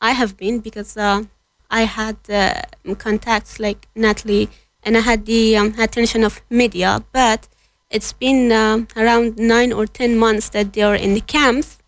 [0.00, 1.24] I have been because uh,
[1.72, 4.50] I had uh, contacts like Natalie
[4.82, 7.48] and I had the um, attention of media, but
[7.90, 11.78] it's been uh, around nine or ten months that they are in the camps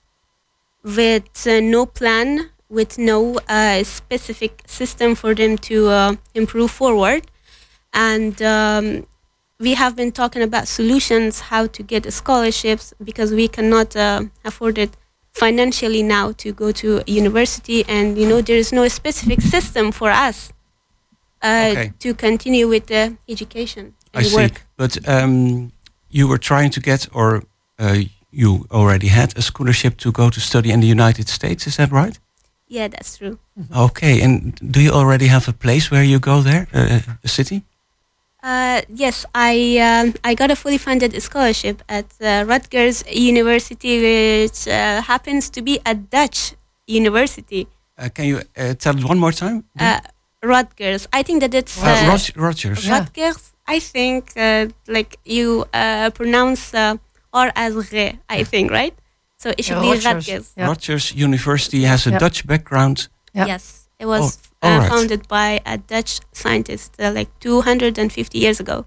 [0.83, 7.27] with uh, no plan, with no uh, specific system for them to uh, improve forward.
[7.93, 9.07] And um,
[9.61, 14.79] we have been talking about solutions, how to get scholarships, because we cannot uh, afford
[14.79, 14.97] it
[15.35, 17.85] financially now to go to university.
[17.89, 20.53] And, you know, there is no specific system for us
[21.43, 21.93] uh, Okay.
[21.99, 24.49] to continue with the education I and see.
[24.77, 25.73] But um,
[26.09, 27.43] you were trying to get, or
[27.79, 27.99] uh,
[28.31, 31.67] you already had a scholarship to go to study in the United States.
[31.67, 32.19] Is that right?
[32.69, 33.39] Yeah, that's true.
[33.77, 34.23] Okay.
[34.23, 37.63] And do you already have a place where you go there, uh, a city?
[38.45, 44.69] Uh, yes, I um, I got a fully funded scholarship at uh, Rutgers University, which
[44.69, 46.53] uh, happens to be a Dutch
[46.87, 47.67] university.
[47.97, 49.65] Uh, can you uh, tell it one more time?
[49.81, 50.01] Uh,
[50.43, 51.09] Rutgers.
[51.11, 52.87] I think that it's Uh, uh, Rot- Rogers.
[52.91, 53.53] Rutgers.
[53.67, 56.97] I think uh, like you uh, pronounce uh,
[57.33, 58.13] R as R.
[58.29, 58.95] I think right.
[59.39, 60.29] So it should Yeah, be Rutgers.
[60.29, 60.53] Rutgers.
[60.59, 62.19] Rogers University has a Yeah.
[62.19, 63.09] Dutch background.
[63.33, 64.31] Yes, it was Oh,
[64.65, 68.85] uh, founded by a Dutch scientist uh, like 250 years ago.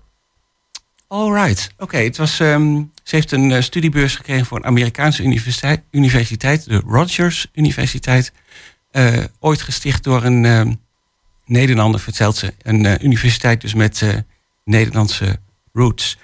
[1.09, 1.69] All right.
[1.77, 2.39] Oké, het was.
[2.39, 8.31] ehm, ze heeft een eh, studiebeurs gekregen voor een Amerikaanse universiteit, universiteit de Rogers Universiteit.
[8.91, 10.73] Eh, ooit gesticht door een ehm,
[11.45, 12.53] Nederlander, vertelt ze.
[12.61, 14.23] Een eh, universiteit dus met
[14.63, 15.39] Nederlandse
[15.73, 16.17] roots.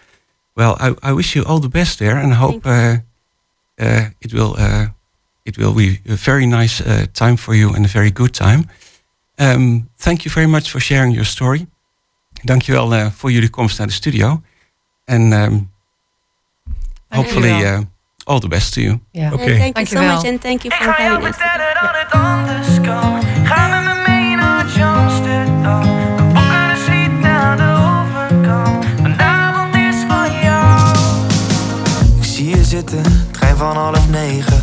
[0.54, 3.02] Well, I, I wish you all the best there and hope
[4.20, 4.56] it will
[5.44, 8.66] it will be a very nice time for you and a very good time.
[9.36, 11.68] Um, thank you very much for sharing your story.
[12.44, 14.42] Dankjewel uh, voor jullie komst naar de studio.
[15.06, 15.72] En um,
[17.10, 17.80] hopefully Dankjewel.
[17.80, 17.86] uh,
[18.24, 19.00] all the best to you.
[19.12, 19.30] Ja.
[19.32, 21.36] And thank you so much and thank you for having us.
[23.44, 25.82] Ga met me mee naar Amsterdam.
[26.16, 28.86] We boeken een suite naar de overkant.
[29.02, 30.96] Vanavond is van jou.
[32.18, 34.63] Ik zie je zitten, trein van half negen.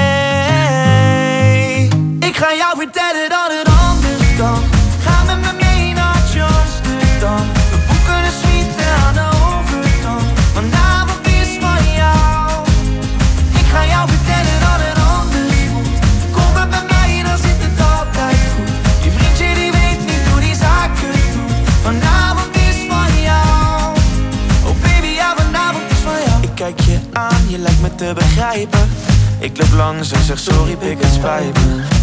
[2.81, 4.63] Jou vertellen dat het anders kan.
[5.05, 7.45] Ga met me mee naar Amsterdam.
[7.71, 10.25] We boeken een suite aan de overkant.
[10.53, 12.67] Vanavond is van jou.
[13.61, 15.97] Ik ga jou vertellen dat het anders moet.
[16.35, 18.71] Kom maar bij mij, dan zit het altijd goed.
[19.03, 21.53] Je vriendje die weet niet hoe die zaken doet.
[21.85, 23.97] Vanavond is van jou.
[24.67, 26.37] Oh baby, ja, vanavond is van jou.
[26.43, 29.10] Ik kijk je aan, je lijkt me te begrijpen.
[29.41, 31.15] Ik loop langs en zeg sorry, pik het.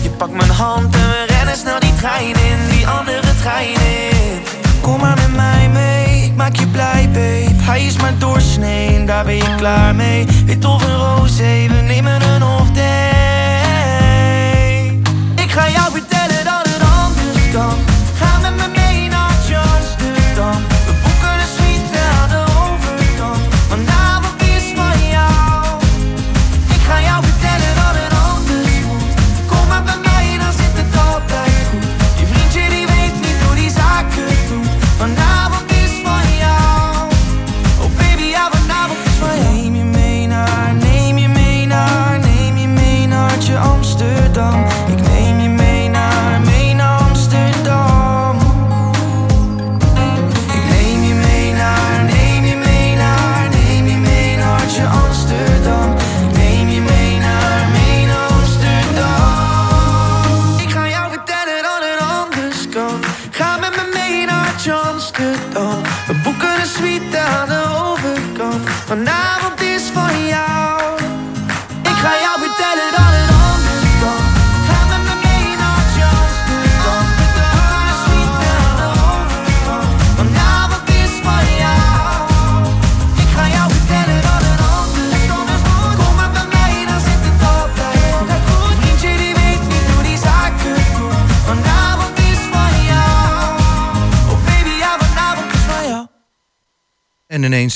[0.03, 4.43] Je pakt mijn hand en we rennen snel die trein in, die andere trein in.
[4.81, 7.63] Kom maar met mij mee, ik maak je blij, babe.
[7.63, 10.27] Hij is maar doorsnee, daar ben je klaar mee.
[10.45, 12.69] Wit of een roze, we nemen een off.
[15.35, 17.88] Ik ga jou vertellen dat het anders kan.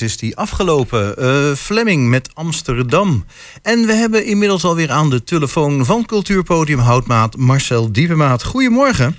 [0.02, 1.16] Is die afgelopen.
[1.56, 3.24] Fleming met Amsterdam.
[3.62, 8.42] En we hebben inmiddels alweer aan de telefoon van Cultuurpodium Houtmaat Marcel Diepemaat.
[8.44, 9.16] Goedemorgen.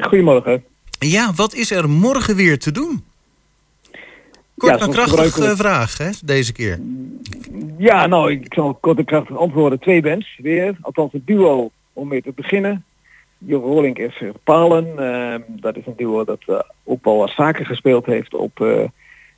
[0.00, 0.64] Goedemorgen.
[0.98, 3.04] Ja, wat is er morgen weer te doen?
[4.56, 5.52] Kort Ja, en zoals krachtig gebruikelijk.
[5.52, 6.80] eh, vraag, hè, deze keer.
[7.78, 9.78] Ja, nou, ik zal kort en krachtig antwoorden.
[9.78, 10.76] Twee bands weer.
[10.80, 12.84] Althans een duo om mee te beginnen.
[13.38, 14.98] Jo Rolling is Palen.
[14.98, 18.80] Ehm, dat is een duo dat eh, ook al wat vaker gespeeld heeft op, eh,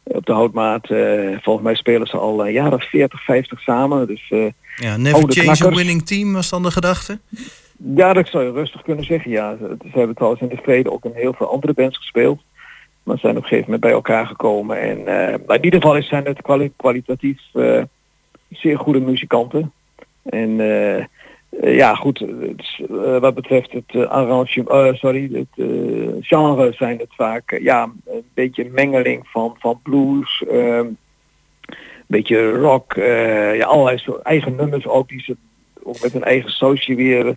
[0.07, 0.90] op de houtmaat.
[0.90, 4.07] Eh, volgens mij spelen ze al jaar of 40, 50 samen.
[4.07, 5.77] Dus, eh, Ja, never change a knakkers.
[5.77, 7.19] winning team was dan de gedachte?
[7.95, 9.31] Ja, dat zou je rustig kunnen zeggen.
[9.31, 12.40] Ja, ze, ze hebben trouwens in het verleden ook in heel veel andere bands gespeeld.
[13.03, 14.81] Maar zijn op een gegeven moment bij elkaar gekomen.
[14.81, 17.83] En eh, maar in ieder geval zijn het kwali- kwalitatief eh,
[18.51, 19.73] zeer goede muzikanten.
[20.23, 21.05] En eh, eh,
[21.62, 25.66] ja, goed, het eh, wat betreft het eh, arrangement, eh, sorry, het eh,
[26.21, 30.97] genre zijn het vaak eh, ja, een beetje een mengeling van, van blues, ehm, een
[32.07, 35.37] beetje rock, eh, ja, allerlei soort eigen nummers ook die ze
[35.83, 37.27] ook met hun eigen sausje weer.
[37.27, 37.33] eh,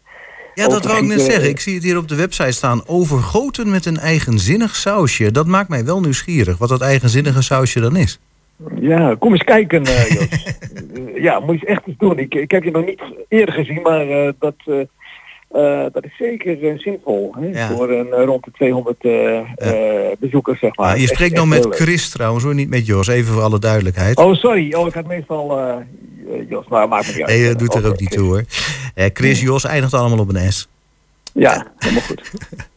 [0.54, 1.50] Ja, dat wou ik net zeggen.
[1.50, 2.82] Ik zie het hier op de website staan.
[2.88, 5.32] Overgoten met een eigenzinnig sausje.
[5.32, 6.58] Dat maakt mij wel nieuwsgierig.
[6.58, 8.20] Wat dat eigenzinnige sausje dan is.
[8.80, 10.22] Ja, kom eens kijken, eh,
[11.28, 12.20] ja, moet je echt eens doen.
[12.20, 14.88] Ik, ik heb je nog niet eerder gezien, maar eh, dat,
[15.50, 17.36] eh, dat is zeker zinvol.
[17.40, 17.48] Hè?
[17.48, 17.68] Ja.
[17.68, 20.92] Voor een, rond de 200 eh, eh, bezoekers, zeg maar.
[20.92, 21.68] Ah, je spreekt dan met.
[21.70, 22.54] Chris trouwens, hoor.
[22.54, 23.08] Niet met Jos.
[23.08, 24.18] Even voor alle duidelijkheid.
[24.18, 24.74] Oh, sorry.
[24.74, 25.60] Oh, ik had meestal
[26.50, 27.38] Jos, maar maakt me niet uit.
[27.38, 28.44] Nee, dat doet er ook niet toe hoor.
[29.14, 30.70] Chris, Jos eindigt allemaal op een S.
[31.34, 32.32] Ja, helemaal goed.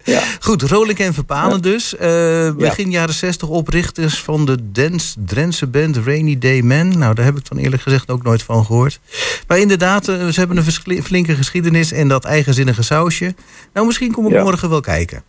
[0.04, 0.20] Ja.
[0.40, 1.96] Goed, Rolik en Verpalen dus.
[1.96, 6.98] Eh, begin jaren 60 oprichters van de Dance, Drentse band Rainy Day Man.
[6.98, 9.00] Nou, daar heb ik dan eerlijk gezegd ook nooit van gehoord.
[9.46, 13.34] Maar inderdaad, eh, ze hebben een flinke geschiedenis en dat eigenzinnige sausje.
[13.72, 15.22] Nou, misschien kom ik morgen wel kijken.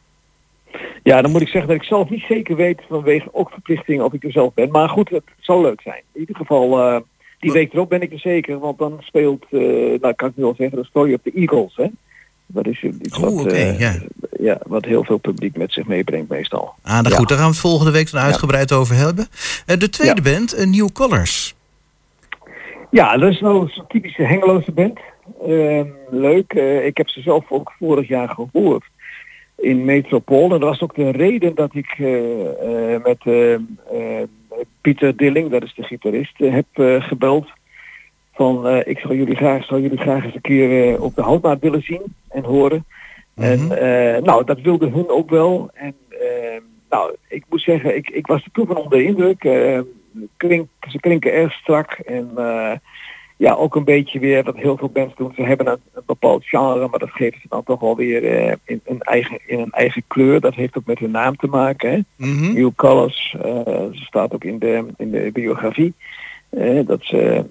[1.03, 4.13] Ja, dan moet ik zeggen dat ik zelf niet zeker weet vanwege ook verplichtingen of
[4.13, 4.71] ik er zelf ben.
[4.71, 6.01] Maar goed, het zal leuk zijn.
[6.13, 7.01] In ieder geval, eh,
[7.39, 10.55] die week erop ben ik er zeker, want dan speelt, nou kan ik nu wel
[10.57, 11.75] zeggen, de Story of the Eagles.
[11.75, 11.87] Hè?
[12.47, 13.93] Dat is iets wat, Oh, oké, eh, ja.
[14.39, 16.73] ja, wat heel veel publiek met zich meebrengt meestal.
[16.81, 19.27] Ah, nou goed, daar gaan we het volgende week dan uitgebreid over hebben.
[19.65, 21.55] Eh, de tweede band, eh, New Colors.
[22.91, 24.99] Ja, dat is nou zo'n typische Hengeloze band.
[25.47, 26.53] Ehm, leuk.
[26.83, 28.83] Ik heb ze zelf ook vorig jaar gehoord
[29.57, 30.43] in Metropool.
[30.43, 31.97] En dat was ook de reden dat ik
[33.03, 34.27] met eh, eh,
[34.81, 36.65] Pieter Dilling, dat is de gitarist, heb
[36.99, 37.47] gebeld.
[38.33, 41.21] Van eh, ik zou jullie graag, zou jullie graag eens een keer eh, op de
[41.21, 42.85] houtmaat willen zien en horen.
[43.35, 45.69] En eh, nou, dat wilde hun ook wel.
[45.73, 45.95] En
[46.89, 49.39] nou, ik moet zeggen, ik, ik was er toen van onder de indruk.
[50.37, 52.31] Klink, ze klinken erg strak en
[53.37, 55.31] ja, ook een beetje weer wat heel veel bands doen.
[55.35, 58.23] Ze hebben een, een bepaald genre, maar dat geven ze dan toch wel weer
[58.65, 60.39] in, een eigen, in een eigen kleur.
[60.39, 61.91] Dat heeft ook met hun naam te maken.
[61.91, 62.25] Hè?
[62.53, 63.35] New Colors,
[63.91, 65.93] ze staat ook in de, in de biografie.
[66.85, 67.45] dat ze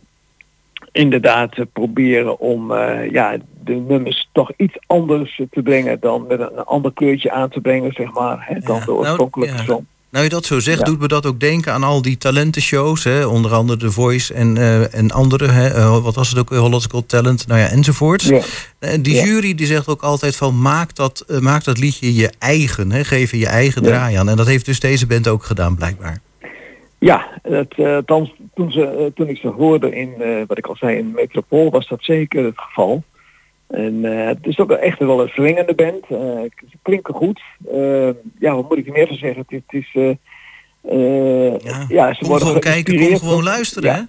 [0.93, 6.40] inderdaad eh, proberen om eh, ja, de nummers toch iets anders te brengen dan met
[6.40, 9.62] een, ander kleurtje aan te brengen, zeg maar, hè, dan de oorspronkelijke ja.
[9.62, 9.86] song.
[10.11, 10.84] Nou je dat zo zegt, Ja.
[10.84, 13.05] doet me dat ook denken aan al die talentenshows.
[13.05, 13.26] Hè?
[13.26, 15.47] Onder andere The Voice en, eh, en andere.
[15.47, 16.01] Hè?
[16.01, 16.49] wat was het ook?
[16.49, 17.47] Holland's Got Talent.
[17.47, 18.30] Nou ja, enzovoorts.
[18.78, 19.24] En die Ja.
[19.24, 22.93] jury die zegt ook altijd van maak dat, maak dat liedje je eigen.
[22.93, 23.05] Hè?
[23.05, 23.88] Geef er je eigen Ja.
[23.88, 24.28] draai aan.
[24.28, 26.20] En dat heeft dus deze band ook gedaan blijkbaar.
[27.03, 30.76] Ja, het, althans, toen, ze, eh, toen ik ze hoorde in, eh, wat ik al
[30.76, 33.03] zei, in Metropool was dat zeker het geval.
[33.66, 36.05] En het is ook echt wel een swingende band.
[36.09, 37.40] Ze klinken goed.
[38.38, 39.44] Ja, wat moet ik er meer van zeggen?
[39.48, 39.90] Het, het is...
[39.94, 43.90] eh, ja, ze Kom worden gewoon kijken, kom gewoon luisteren.
[43.90, 44.03] Ja, Hè?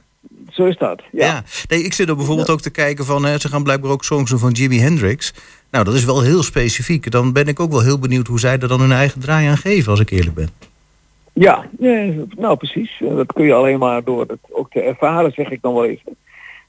[0.52, 1.02] Zo is dat.
[1.12, 1.44] Ja.
[1.68, 3.26] Nee, ik zit er bijvoorbeeld ook te kijken van...
[3.26, 5.34] Hè, ze gaan blijkbaar ook songs doen van Jimi Hendrix.
[5.72, 7.12] Nou, dat is wel heel specifiek.
[7.12, 9.58] Dan ben ik ook wel heel benieuwd hoe zij er dan hun eigen draai aan
[9.58, 9.92] geven...
[9.92, 10.73] als ik eerlijk ben.
[11.34, 13.02] Ja, nee, nou precies.
[13.02, 15.86] Eh, Dat kun je alleen maar door het ook te ervaren, zeg ik dan wel
[15.86, 16.16] even.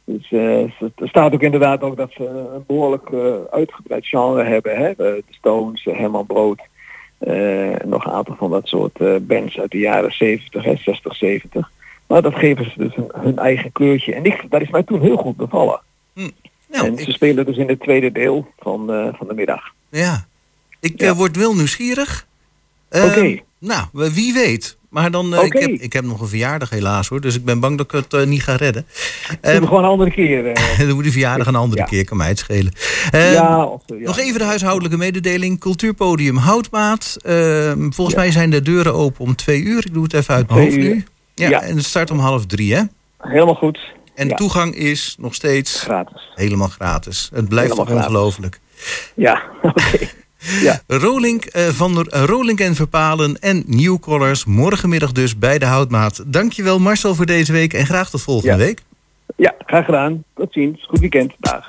[0.05, 4.77] Dus eh, er staat ook inderdaad ook dat ze een behoorlijk eh, uitgebreid genre hebben.
[4.77, 4.95] Hè?
[4.97, 6.61] De Stones, eh, Herman Brood,
[7.19, 10.77] eh, en nog een aantal van dat soort eh, bands uit de jaren 70, hè,
[10.77, 11.71] 60, 70.
[12.07, 14.15] Maar dat geven ze dus hun, hun eigen kleurtje.
[14.15, 15.81] En die, dat is mij toen heel goed bevallen.
[16.71, 19.63] en ze spelen dus in het tweede deel van, eh, van de middag.
[19.89, 20.27] Ja.
[20.81, 22.27] Ik eh, word wel nieuwsgierig.
[22.89, 23.39] Eh, Oké.
[23.67, 24.77] Nou, wie weet.
[24.89, 27.21] Maar dan, eh, ik, heb, ik heb nog een verjaardag helaas hoor.
[27.21, 28.87] Dus ik ben bang dat ik het eh, niet ga redden.
[29.41, 30.47] Doen we gewoon een andere keer.
[30.47, 30.79] eh.
[30.87, 32.73] dan moet die verjaardag een andere keer, kan mij het schelen.
[33.11, 33.95] Eh, Ja, of, ja.
[33.99, 35.61] Nog even de huishoudelijke mededeling.
[35.61, 37.17] Cultuurpodium Houtmaat.
[37.23, 39.87] Eh, volgens mij zijn de deuren open om twee uur.
[39.87, 41.05] Ik doe het even uit mijn hoofd nu.
[41.35, 42.83] Ja, en het start om half drie hè?
[43.19, 43.79] Helemaal goed.
[44.15, 44.35] En Ja.
[44.35, 45.81] toegang is nog steeds...
[45.81, 46.31] Gratis.
[46.35, 47.31] Helemaal gratis.
[47.35, 48.61] Het blijft toch ongelooflijk.
[49.15, 49.99] Ja, oké.
[50.63, 50.81] Ja.
[50.87, 54.45] Rolink eh, van der, eh, Rolink en Verpalen en New Colors.
[54.45, 56.23] Morgenmiddag dus bij de Houtmaat.
[56.27, 58.59] Dankjewel Marcel voor deze week en graag tot volgende Ja.
[58.59, 58.81] week.
[59.37, 60.25] Ja, graag gedaan.
[60.35, 60.85] Tot ziens.
[60.89, 61.33] Goed weekend.
[61.39, 61.67] Dag.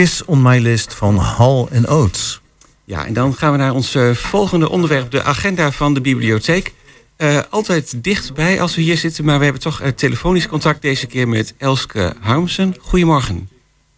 [0.00, 2.40] Kiss on My List van Hall Oates.
[2.84, 6.74] Ja, en dan gaan we naar ons eh, volgende onderwerp, de agenda van de bibliotheek.
[7.16, 11.06] Eh, altijd dichtbij als we hier zitten, maar we hebben toch eh, telefonisch contact deze
[11.06, 12.74] keer met Elske Harmsen.
[12.80, 13.48] Goedemorgen.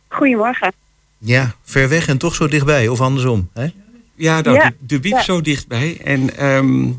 [0.09, 0.73] Goedemorgen.
[1.19, 3.49] Ja, ver weg en toch zo dichtbij, of andersom.
[3.53, 3.69] Hè?
[4.15, 5.23] Ja, nou, Ja, de, de biep ja.
[5.23, 6.01] zo dichtbij.
[6.05, 6.91] En ehm,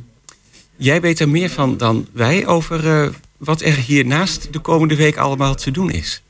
[0.76, 5.18] jij weet er meer van dan wij over eh, wat er hiernaast de komende week
[5.18, 6.24] allemaal te doen is.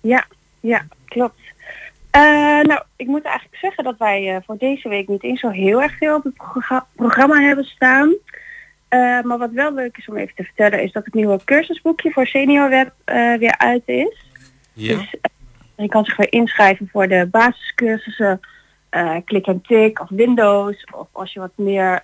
[0.00, 0.26] Ja,
[0.60, 1.47] ja, klopt.
[2.10, 5.48] Eh, nou, ik moet eigenlijk zeggen dat wij eh, voor deze week niet eens zo
[5.48, 8.14] heel erg veel op het progra- programma hebben staan.
[8.88, 12.10] Eh, maar wat wel leuk is om even te vertellen is dat het nieuwe cursusboekje
[12.10, 12.92] voor Senior Web
[13.38, 14.26] weer uit is.
[14.72, 14.96] Ja.
[14.96, 15.14] Dus
[15.76, 18.40] je kan zich weer inschrijven voor de basiscursussen
[19.24, 20.84] klik en tik of Windows.
[20.94, 22.02] Of als je wat meer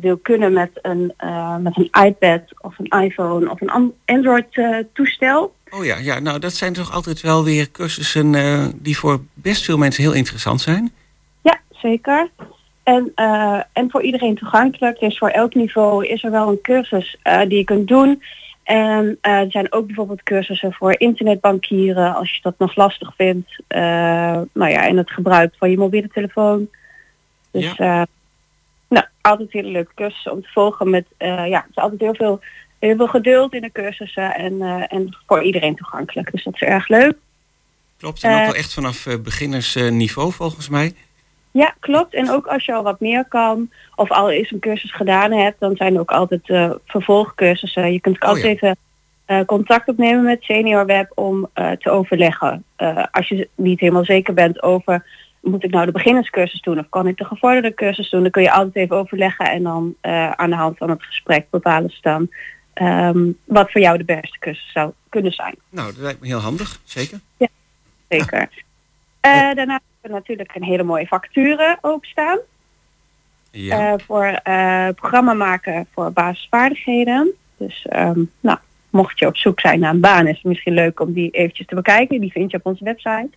[0.00, 1.14] wil kunnen met een,
[1.60, 5.54] met een iPad of een iPhone of een an- Android toestel.
[5.70, 9.64] Oh ja, ja, nou dat zijn toch altijd wel weer cursussen eh, die voor best
[9.64, 10.92] veel mensen heel interessant zijn.
[11.42, 12.30] Ja, zeker.
[12.82, 14.98] En, eh, en voor iedereen toegankelijk.
[14.98, 18.22] Dus voor elk niveau is er wel een cursus eh, die je kunt doen.
[18.62, 23.62] En er zijn ook bijvoorbeeld cursussen voor internetbankieren als je dat nog lastig vindt.
[24.52, 26.68] Nou ja, en het gebruik van je mobiele telefoon.
[27.50, 27.76] Dus
[28.88, 32.40] nou, altijd hele leuke cursussen om te volgen met ja, er is altijd heel veel,
[32.78, 36.32] heel veel geduld in de cursussen en, eh, en voor iedereen toegankelijk.
[36.32, 37.14] Dus dat is erg leuk.
[37.98, 40.94] Klopt, en ook Eh, wel echt vanaf eh, beginnersniveau volgens mij.
[41.50, 42.14] Ja, klopt.
[42.14, 45.60] En ook als je al wat meer kan of al eens een cursus gedaan hebt,
[45.60, 47.92] dan zijn er ook altijd vervolgcursussen.
[47.92, 48.74] Je kunt ook Oh, altijd ja.
[49.26, 52.64] even contact opnemen met Senior Web om te overleggen.
[53.10, 55.04] Als je niet helemaal zeker bent over
[55.40, 58.42] moet ik nou de beginnerscursus doen of kan ik de gevorderde cursus doen, dan kun
[58.42, 59.94] je altijd even overleggen en dan
[60.36, 62.28] aan de hand van het gesprek bepalen ze dan
[62.76, 65.54] ehm, wat voor jou de beste cursus zou kunnen zijn.
[65.68, 67.20] Nou, dat lijkt me heel handig, zeker.
[68.08, 68.48] Zeker.
[69.20, 72.38] Eh, daarna hebben we natuurlijk een hele mooie vacature openstaan.
[73.50, 73.92] Ja.
[73.92, 77.34] Eh, voor eh, programma maken voor basisvaardigheden.
[77.56, 78.58] Dus ehm, nou,
[78.90, 81.66] mocht je op zoek zijn naar een baan, is het misschien leuk om die eventjes
[81.66, 82.20] te bekijken.
[82.20, 83.30] Die vind je op onze website.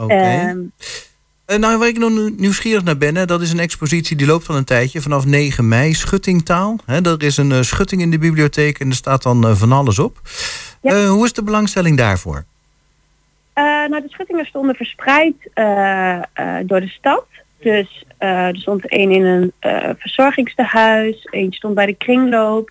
[0.00, 0.14] Oké.
[0.14, 0.86] Ehm, Eh,
[1.56, 4.48] nou, waar ik nog nieuw- nieuwsgierig naar ben, hè, dat is een expositie die loopt
[4.48, 6.76] al een tijdje, vanaf 9 mei, Schuttingtaal.
[6.86, 9.72] Hè, er is een eh, schutting in de bibliotheek en er staat dan eh, van
[9.72, 10.20] alles op.
[10.82, 12.44] Eh, hoe is de belangstelling daarvoor?
[13.52, 16.22] Eh, nou, de schuttingen stonden verspreid eh, eh,
[16.66, 17.24] door de stad.
[17.60, 22.70] Dus eh, er stond één in een eh, verzorgingstehuis, één stond bij de kringloop.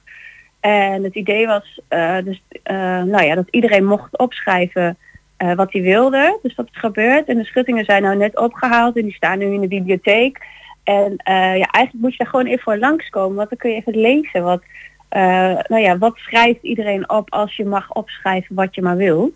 [0.60, 4.98] En het idee was eh, dus, eh, nou ja, dat iedereen mocht opschrijven
[5.38, 6.40] eh, wat hij wilde.
[6.42, 7.28] Dus dat is gebeurd.
[7.28, 10.46] En de schuttingen zijn nou net opgehaald en die staan nu in de bibliotheek.
[10.84, 13.76] En eh, ja, eigenlijk moet je daar gewoon even voor langskomen, want dan kun je
[13.76, 14.44] even lezen.
[14.44, 14.62] Wat,
[15.10, 15.22] eh,
[15.68, 19.34] nou ja, wat schrijft iedereen op als je mag opschrijven wat je maar wil.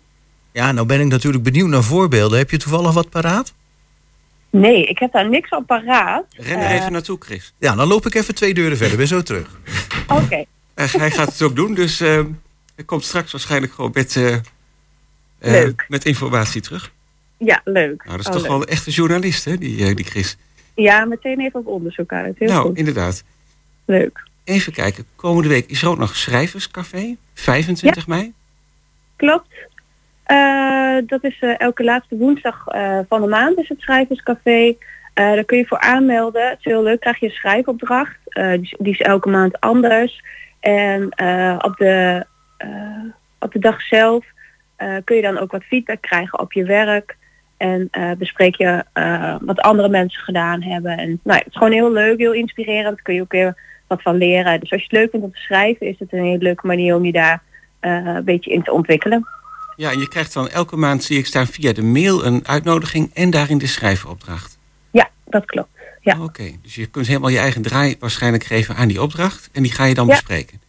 [0.52, 2.38] Ja, nou ben ik natuurlijk benieuwd naar voorbeelden.
[2.38, 3.54] Heb je toevallig wat paraat?
[4.50, 6.24] Nee, ik heb daar niks op paraat.
[6.36, 7.54] Ren er even naartoe, Chris.
[7.58, 8.96] Ja, dan loop ik even twee deuren verder.
[8.96, 9.58] Ben zo terug.
[10.08, 10.44] Oké.
[10.74, 14.42] Hij gaat het ook doen, dus hij komt straks waarschijnlijk gewoon met,
[15.50, 15.84] Leuk.
[15.88, 16.92] met informatie terug.
[17.36, 18.04] Ja, leuk.
[18.04, 18.50] Nou, dat is Oh, toch leuk.
[18.50, 20.36] wel een echte journalist, hè, die, eh, die Chris.
[20.74, 22.38] Ja, meteen even op onderzoek uit.
[22.38, 22.76] Heel nou, goed.
[22.76, 23.24] inderdaad.
[23.84, 24.22] Leuk.
[24.44, 28.32] Even kijken, komende week is er ook nog Schrijverscafé, 25 mei.
[29.16, 29.54] Klopt.
[30.22, 34.74] Eh, dat is eh, elke laatste woensdag eh, van de maand is het schrijverscafé.
[35.14, 36.48] Eh, daar kun je voor aanmelden.
[36.48, 37.00] Het is heel leuk.
[37.00, 38.16] Krijg je een schrijfopdracht.
[38.24, 40.22] Eh, die, is, die is elke maand anders.
[40.60, 42.26] En eh, op, de,
[42.56, 42.68] eh,
[43.38, 44.24] op de dag zelf
[44.82, 47.16] eh, kun je dan ook wat feedback krijgen op je werk.
[47.56, 50.98] En eh, bespreek je eh, wat andere mensen gedaan hebben.
[50.98, 52.94] En nou, het is gewoon heel leuk, heel inspirerend.
[52.94, 53.56] Daar kun je ook weer
[53.86, 54.60] wat van leren.
[54.60, 56.96] Dus als je het leuk vindt om te schrijven, is het een hele leuke manier
[56.96, 57.42] om je daar
[57.80, 59.26] een beetje in te ontwikkelen.
[59.76, 63.10] Ja, en je krijgt dan elke maand, zie ik staan, via de mail een uitnodiging
[63.14, 64.58] en daarin de schrijveropdracht.
[64.90, 65.68] Ja, dat klopt.
[66.00, 66.22] Ja.
[66.22, 69.72] Oké, dus je kunt helemaal je eigen draai waarschijnlijk geven aan die opdracht en die
[69.72, 70.12] ga je dan Ja.
[70.12, 70.60] bespreken.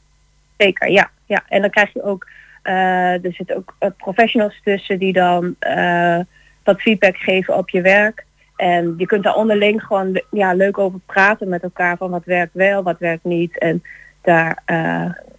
[0.58, 1.12] Zeker, ja.
[1.26, 1.44] ja.
[1.48, 2.28] En dan krijg je ook,
[2.64, 6.20] eh, er zitten ook eh, professionals tussen die dan eh,
[6.64, 8.26] wat feedback geven op je werk.
[8.56, 12.54] En je kunt daar onderling gewoon ja, leuk over praten met elkaar van wat werkt
[12.54, 13.58] wel, wat werkt niet.
[13.58, 13.84] En
[14.22, 14.64] daar,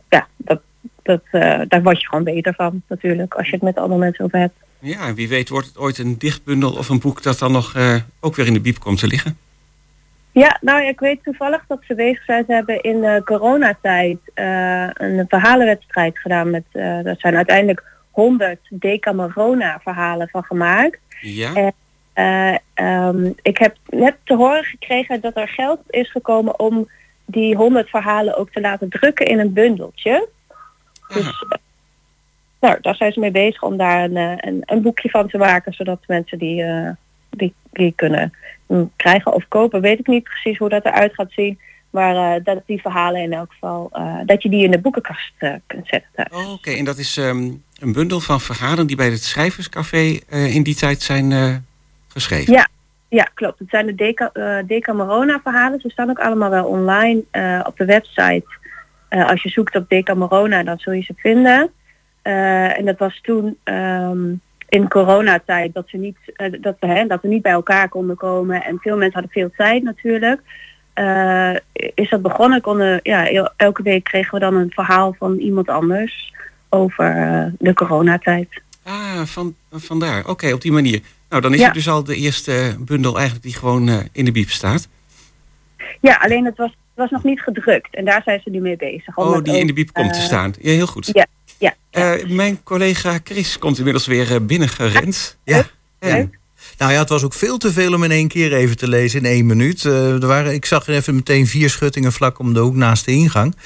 [0.08, 0.60] ja, dat,
[1.02, 1.20] dat,
[1.68, 4.54] daar word je gewoon beter van natuurlijk als je het met andere mensen over hebt.
[4.78, 7.76] Ja, wie weet wordt het ooit een dichtbundel of een boek dat dan nog
[8.20, 9.36] ook weer in de biep komt te liggen.
[10.34, 12.44] Ja, nou ja, ik weet toevallig dat ze bezig zijn.
[12.46, 16.50] Ze hebben in de coronatijd eh, een verhalenwedstrijd gedaan.
[16.50, 20.98] Met, eh daar zijn uiteindelijk 100 Decamerona verhalen van gemaakt.
[21.20, 21.54] Ja?
[21.54, 21.72] En,
[22.12, 26.88] eh, ehm, ik heb net te horen gekregen dat er geld is gekomen om
[27.24, 30.28] die 100 verhalen ook te laten drukken in een bundeltje.
[31.08, 31.44] Dus,
[32.60, 35.72] nou, daar zijn ze mee bezig om daar een, een, een boekje van te maken,
[35.72, 36.64] zodat mensen die,
[37.38, 38.32] die, die kunnen
[38.96, 39.80] krijgen of kopen.
[39.80, 41.58] Weet ik niet precies hoe dat eruit gaat zien.
[41.94, 45.32] Maar eh, dat die verhalen in elk geval, eh, dat je die in de boekenkast
[45.38, 46.26] eh, kunt zetten.
[46.32, 50.62] Oh, Oké, en dat is ehm, een bundel van verhalen die bij het Schrijverscafé in
[50.62, 51.32] die tijd zijn
[52.08, 52.52] geschreven.
[52.52, 52.68] Ja,
[53.08, 53.58] ja, klopt.
[53.58, 54.30] Het zijn de Deca,
[54.66, 55.80] Decamerona verhalen.
[55.80, 57.22] Ze staan ook allemaal wel online
[57.66, 58.44] op de website.
[59.08, 61.70] Als je zoekt op Decamerona, dan zul je ze vinden.
[62.22, 64.32] En dat was toen ehm,
[64.74, 68.16] in coronatijd dat ze niet, eh, dat, we, hè, dat we niet bij elkaar konden
[68.16, 68.64] komen.
[68.64, 70.40] En veel mensen hadden veel tijd natuurlijk.
[70.92, 71.50] Eh,
[71.94, 72.60] is dat begonnen?
[72.60, 76.32] Konden, ja, el- elke week kregen we dan een verhaal van iemand anders
[76.68, 78.48] over eh, de coronatijd.
[78.82, 80.28] Ah, van, vandaar.
[80.28, 81.00] Oké, op die manier.
[81.28, 81.64] Nou, dan is Ja.
[81.64, 84.88] het dus al de eerste bundel eigenlijk die gewoon in de biep staat.
[86.00, 87.94] Ja, alleen het was, het was nog niet gedrukt.
[87.94, 89.16] En daar zijn ze nu mee bezig.
[89.16, 90.52] om Oh, die in de biep komt te staan.
[90.60, 91.10] Ja, heel goed.
[91.12, 91.26] Ja,
[91.58, 91.74] ja.
[91.90, 95.36] Eh, mijn collega Chris komt inmiddels weer eh, binnengerend.
[95.44, 95.66] Ja.
[95.98, 96.32] En,
[96.78, 99.20] Nou ja, het was ook veel te veel om in één keer even te lezen
[99.20, 99.84] in één minuut.
[99.84, 103.04] Eh, er waren, ik zag er even meteen vier schuttingen vlak om de hoek naast
[103.04, 103.56] de ingang.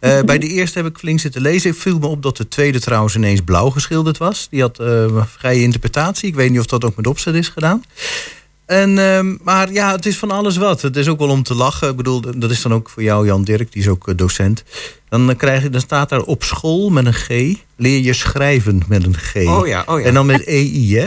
[0.00, 1.70] Eh, bij de eerste heb ik flink zitten lezen.
[1.70, 4.46] Ik viel me op dat de tweede trouwens ineens blauw geschilderd was.
[4.50, 6.28] Die had eh, vrije interpretatie.
[6.28, 7.82] Ik weet niet of dat ook met opzet is gedaan.
[8.68, 10.82] En, ehm, maar ja, het is van alles wat.
[10.82, 11.88] Het is ook wel om te lachen.
[11.88, 14.64] Ik bedoel, dat is dan ook voor jou, Jan Dirk, die is ook eh, docent.
[15.08, 17.28] Dan, eh, krijg je, dan staat daar op school met een G,
[17.76, 19.34] leer je schrijven met een G.
[19.36, 20.06] Oh ja, oh ja.
[20.06, 21.04] En dan met EI, hè?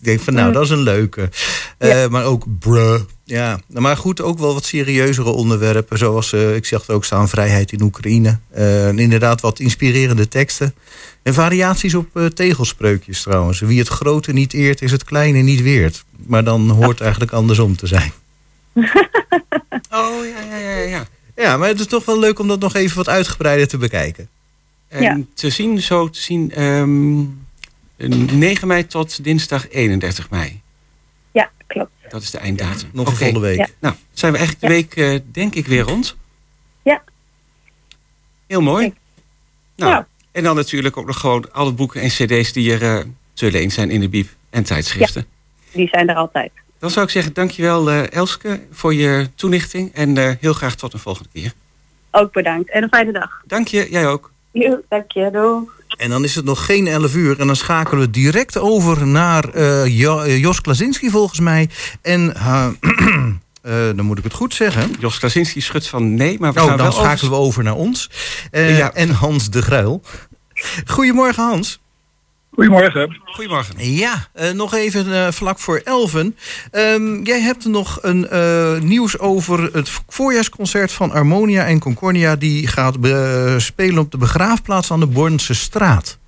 [0.00, 0.52] Ik denk van, nou, Mm.
[0.52, 1.30] dat is een leuke.
[1.78, 3.00] Eh, Maar ook bruh.
[3.24, 5.98] Ja, maar goed, ook wel wat serieuzere onderwerpen.
[5.98, 8.38] Zoals, eh, ik zag er ook staan, vrijheid in Oekraïne.
[8.50, 10.74] Eh, en inderdaad wat inspirerende teksten.
[11.22, 13.60] En variaties op eh, tegelspreukjes trouwens.
[13.60, 16.04] Wie het grote niet eert, is het kleine niet weert.
[16.26, 18.12] Maar dan hoort eigenlijk andersom te zijn.
[19.90, 21.06] Oh, ja, ja, ja, ja.
[21.36, 24.28] Ja, maar het is toch wel leuk om dat nog even wat uitgebreider te bekijken.
[24.88, 25.18] En Ja.
[25.34, 27.18] te zien, zo te zien, ehm,
[28.38, 30.60] 9 mei tot dinsdag 31 mei.
[31.32, 31.90] Ja, klopt.
[32.08, 32.88] Dat is de einddatum.
[32.92, 33.56] Nog een volle week.
[33.58, 33.66] Ja.
[33.78, 36.16] Nou, zijn we eigenlijk de week, eh, denk ik, weer rond.
[36.82, 37.02] Ja.
[38.46, 38.94] Heel mooi.
[39.76, 40.06] Nou, Ja.
[40.32, 43.70] en dan natuurlijk ook nog gewoon alle boeken en cd's die er eh, te leen
[43.70, 45.26] zijn in de bieb en tijdschriften.
[45.78, 46.50] Die zijn er altijd.
[46.78, 49.94] Dan zou ik zeggen, dankjewel eh Elske voor je toelichting.
[49.94, 51.52] En eh, heel graag tot een volgende keer.
[52.10, 52.70] Ook bedankt.
[52.70, 53.30] En een fijne dag.
[53.46, 54.30] Dank je, jij ook.
[54.50, 55.28] Jo, dank je.
[55.32, 55.68] Doei.
[55.98, 57.40] En dan is het nog geen 11 uur.
[57.40, 61.68] En dan schakelen we direct over naar eh, Jo- Jos Klazinski volgens mij.
[62.02, 62.32] En
[63.96, 64.90] dan moet ik het goed zeggen.
[64.98, 67.62] Jos Klasinski schudt van nee, maar we Oh, gaan dan wel over- schakelen we over
[67.62, 68.10] naar ons.
[68.50, 68.92] Eh, Ja.
[68.92, 70.02] En Hans de Gruil.
[70.86, 71.80] Goedemorgen Hans.
[72.58, 73.20] Goedemorgen.
[73.24, 73.74] Goedemorgen.
[73.78, 76.36] Ja, eh, nog even eh, vlak voor elven.
[76.70, 82.36] Ehm, jij hebt nog een eh, nieuws over het voorjaarsconcert van Harmonia en Concordia.
[82.36, 82.96] Die gaat
[83.56, 86.18] spelen op de begraafplaats aan de Bornse straat.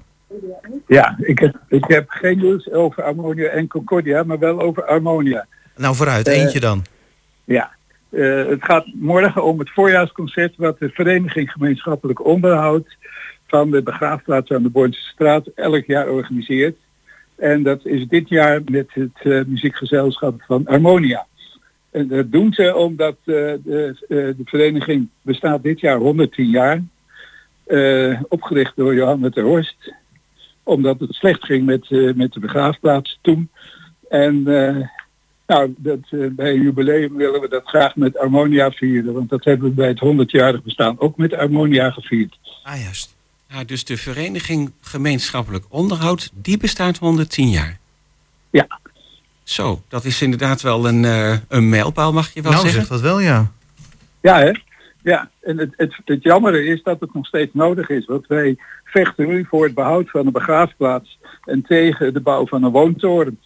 [0.86, 5.46] Ja, ik heb, ik heb geen nieuws over Harmonia en Concordia, maar wel over Harmonia.
[5.76, 6.84] Nou vooruit, eentje dan.
[7.44, 7.70] Ja,
[8.10, 12.96] eh, het gaat morgen om het voorjaarsconcert wat de Vereniging Gemeenschappelijk Onderhoud
[13.50, 16.76] van de begraafplaats aan de Bornse straat elk jaar organiseert.
[17.36, 21.26] En dat is dit jaar met het eh, muziekgezelschap van Harmonia.
[21.90, 23.34] En dat doen ze omdat eh,
[23.64, 26.82] de, eh, de vereniging bestaat dit jaar 110 jaar.
[28.28, 29.94] Opgericht door Johanna ter Horst.
[30.62, 33.50] Omdat het slecht ging met, met de begraafplaats toen.
[34.08, 34.42] En
[35.46, 39.12] nou, dat, bij een jubileum willen we dat graag met Harmonia vieren.
[39.12, 42.38] Want dat hebben we bij het 100-jarig bestaan ook met Harmonia gevierd.
[42.62, 43.19] Ah, juist.
[43.52, 47.78] Ja, dus de Vereniging Gemeenschappelijk Onderhoud, die bestaat 110 jaar.
[48.50, 48.80] Ja.
[49.42, 52.80] Zo, dat is inderdaad wel een, eh, een mijlpaal, mag je wel nou, zeggen.
[52.80, 53.52] zegt dat wel, ja.
[54.20, 54.52] Ja, hè?
[55.02, 58.06] Ja, en het, het, het jammer is dat het nog steeds nodig is.
[58.06, 62.62] Want wij vechten nu voor het behoud van een begraafplaats en tegen de bouw van
[62.62, 63.38] een woontoren.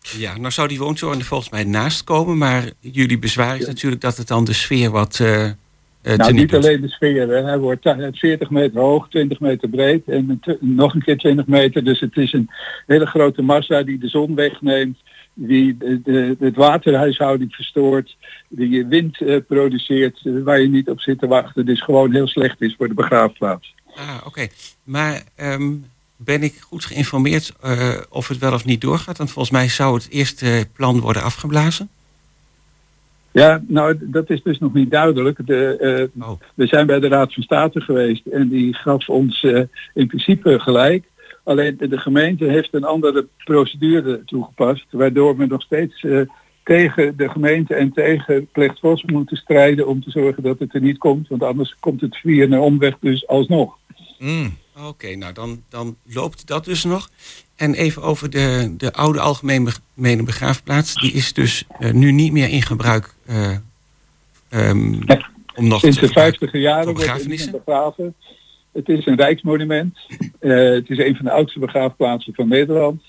[0.00, 4.02] Ja, nou zou die woontoren er volgens mij naast komen, maar jullie bezwaar is natuurlijk
[4.02, 5.50] dat het dan de sfeer wat eh
[6.02, 7.28] eh, nou, niet alleen de sfeer.
[7.28, 7.42] Hè.
[7.42, 11.84] Hij wordt eh, 40 meter hoog, 20 meter breed en nog een keer 20 meter.
[11.84, 12.50] Dus het is een
[12.86, 14.98] hele grote massa die de zon wegneemt,
[15.34, 18.16] die de, de, het waterhuishouding verstoort,
[18.48, 21.66] die wind eh, produceert eh, waar je niet op zit te wachten.
[21.66, 23.74] Dus gewoon heel slecht is voor de begraafplaats.
[23.94, 24.46] Ah, oké.
[24.84, 25.72] Maar ehm,
[26.16, 29.18] ben ik goed geïnformeerd eh, of het wel of niet doorgaat?
[29.18, 31.88] Want volgens mij zou het eerste plan worden afgeblazen.
[33.32, 35.46] Ja, nou, dat is dus nog niet duidelijk.
[35.46, 35.76] De,
[36.16, 39.62] eh, We zijn bij de Raad van State geweest en die gaf ons eh,
[39.94, 41.04] in principe gelijk.
[41.44, 46.20] Alleen de gemeente heeft een andere procedure toegepast, waardoor we nog steeds eh,
[46.64, 50.98] tegen de gemeente en tegen Plechtvos moeten strijden om te zorgen dat het er niet
[50.98, 51.28] komt.
[51.28, 53.78] Want anders komt het via een omweg dus alsnog.
[54.18, 54.56] Mm.
[54.88, 57.08] Oké, nou dan, dan loopt dat dus nog.
[57.62, 60.94] En even over de, de oude algemene begraafplaats.
[60.94, 63.14] Die is dus eh, nu niet meer in gebruik.
[63.26, 63.56] eh,
[64.48, 64.94] ehm,
[65.54, 68.14] om nog Sinds de 50 jaren wordt iemand begraven.
[68.72, 69.98] Het is een rijksmonument.
[70.38, 73.02] Eh, het is een van de oudste begraafplaatsen van Nederland.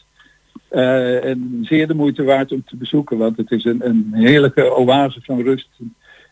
[0.70, 5.22] En zeer de moeite waard om te bezoeken, want het is een, een heerlijke oase
[5.24, 5.70] van rust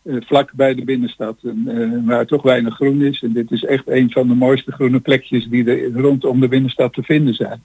[0.06, 3.22] vlak bij de binnenstad, en, waar toch weinig groen is.
[3.22, 6.94] En dit is echt een van de mooiste groene plekjes die er rondom de binnenstad
[6.94, 7.62] te vinden zijn.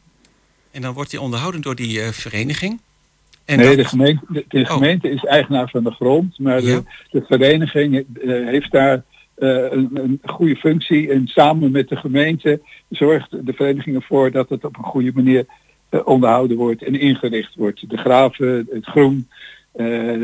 [0.77, 2.81] En dan wordt die onderhouden door die eh, vereniging.
[3.45, 4.66] En nee, dat- de gemeente, de, de Oh.
[4.70, 8.05] gemeente is eigenaar van de grond, maar de, de vereniging eh,
[8.47, 9.03] heeft daar
[9.35, 14.49] eh, een, een goede functie en samen met de gemeente zorgt de vereniging ervoor dat
[14.49, 15.47] het op een goede manier
[16.05, 17.91] onderhouden wordt en ingericht wordt.
[17.91, 19.29] De graven, het groen,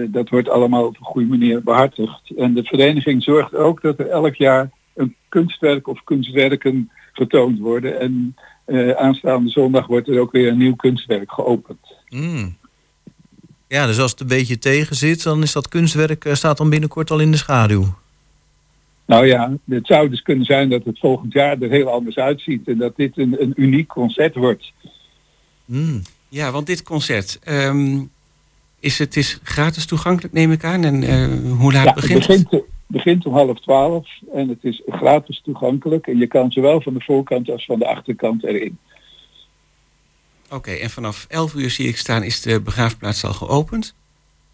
[0.09, 2.20] dat wordt allemaal op een goede manier behartigd.
[2.36, 8.00] En de vereniging zorgt ook dat er elk jaar een kunstwerk of kunstwerken getoond worden.
[8.00, 11.94] En eh, aanstaande zondag wordt er ook weer een nieuw kunstwerk geopend.
[12.08, 12.56] Mm.
[13.68, 16.70] Ja, dus als het een beetje tegen zit, dan is dat kunstwerk eh, staat dan
[16.70, 17.94] binnenkort al in de schaduw.
[19.06, 22.68] Nou ja, het zou dus kunnen zijn dat het volgend jaar er heel anders uitziet
[22.68, 24.72] en dat dit een, een uniek concert wordt.
[26.28, 28.00] Ja, want dit concert ehm,
[28.80, 30.84] is het is gratis toegankelijk, neem ik aan.
[30.84, 32.42] En eh, hoe laat Ja, begint het?
[32.42, 36.95] begint, begint om half twaalf en het is gratis toegankelijk en je kan zowel van
[36.95, 38.78] de voorkant als van de achterkant erin.
[40.51, 43.95] Oké, en vanaf 11 uur zie ik staan is de begraafplaats al geopend.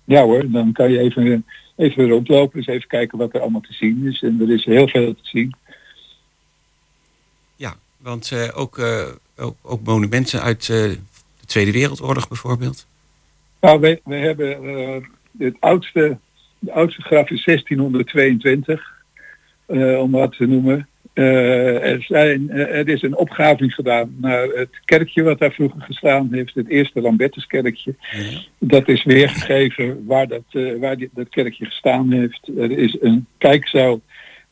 [0.05, 3.72] Ja hoor, dan kan je even, even rondlopen, eens even kijken wat er allemaal te
[3.72, 4.22] zien is.
[4.22, 5.55] En er is heel veel te zien.
[7.57, 12.86] Ja, want eh, ook, eh, ook, ook monumenten uit eh, de Tweede Wereldoorlog bijvoorbeeld.
[13.61, 16.18] Nou, we, we hebben het oudste,
[16.59, 18.96] de oudste graf is 1622,
[19.66, 20.88] eh, om wat te noemen.
[21.12, 25.80] Eh, er, zijn, eh, er is een opgraving gedaan naar het kerkje wat daar vroeger
[25.80, 27.94] gestaan heeft, het eerste Lambertuskerkje.
[28.59, 30.44] Dat is weergegeven waar, dat,
[30.80, 32.48] waar die, dat kerkje gestaan heeft.
[32.59, 34.00] Er is een kijkzaal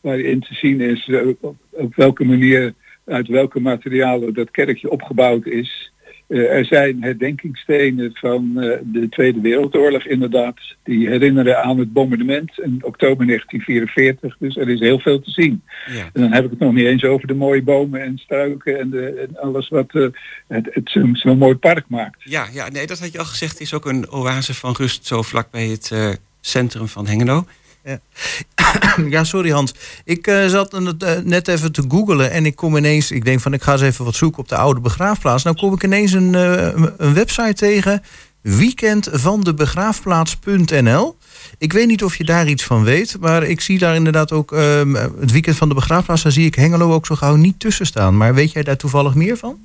[0.00, 5.92] waarin te zien is op, op welke manier, uit welke materialen dat kerkje opgebouwd is.
[6.26, 10.58] Eh, er zijn herdenkingsstenen van eh, de Tweede Wereldoorlog inderdaad.
[10.84, 14.36] Die herinneren aan het bombardement in oktober 1944.
[14.38, 15.62] Dus er is heel veel te zien.
[15.86, 16.10] Ja.
[16.12, 18.90] En dan heb ik het nog niet eens over de mooie bomen en struiken en,
[18.90, 20.06] de, en alles wat eh,
[20.48, 22.22] het, het zo'n mooi park maakt.
[22.22, 23.52] Ja, ja, nee, dat had je al gezegd.
[23.52, 27.46] Het is ook een oase van rust zo vlak bij het centrum van Hengelo.
[29.14, 29.74] ja, sorry Hans.
[30.04, 30.80] Ik eh, zat eh,
[31.24, 34.04] net even te googelen en ik kom ineens, ik denk van ik ga eens even
[34.04, 35.44] wat zoeken op de oude begraafplaats.
[35.44, 38.02] Nou kom ik ineens een, eh, een website tegen,
[38.40, 41.16] weekendvandebegraafplaats.nl.
[41.58, 44.52] Ik weet niet of je daar iets van weet, maar ik zie daar inderdaad ook
[44.52, 47.86] ehm, het weekend van de begraafplaats, daar zie ik Hengelo ook zo gauw niet tussen
[47.86, 48.16] staan.
[48.16, 49.58] Maar weet jij daar toevallig meer van?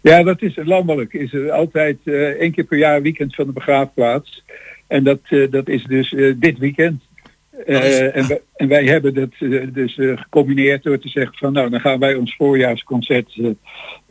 [0.00, 1.12] Ja, dat is landelijk.
[1.12, 1.96] Is er altijd
[2.38, 4.44] één keer per jaar weekend van de begraafplaats.
[4.86, 5.18] En dat,
[5.50, 7.02] dat is dus dit weekend.
[7.66, 11.52] Eh, en, wij, en wij hebben dat eh, dus eh, gecombineerd door te zeggen van
[11.52, 13.38] nou dan gaan wij ons voorjaarsconcert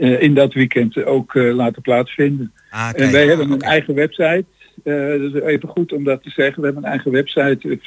[0.01, 2.53] in dat weekend ook eh, laten plaatsvinden.
[2.93, 4.45] en wij hebben een eigen website.
[4.83, 6.59] Eh, dat is even goed om dat te zeggen.
[6.59, 7.79] We hebben een eigen website,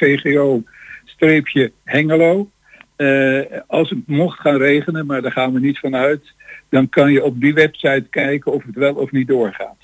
[1.34, 2.50] VGO-Hengelo.
[2.96, 6.32] Eh, als het mocht gaan regenen, maar daar gaan we niet van uit,
[6.68, 9.76] dan kan je op die website kijken of het wel of niet doorgaat.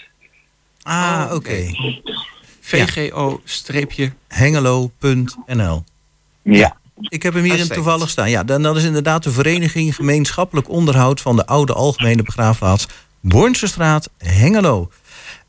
[0.82, 1.50] Ah, oké.
[1.50, 2.39] VGO-streepje.
[4.28, 5.84] Hengelo.nl.
[6.42, 6.76] Ja.
[7.08, 8.30] Ik heb hem hier in toevallig staan.
[8.30, 12.86] Ja, dan, dat is inderdaad de Vereniging Gemeenschappelijk Onderhoud van de Oude Algemene Begraafplaats
[13.20, 14.90] Bornse Straat, Hengelo.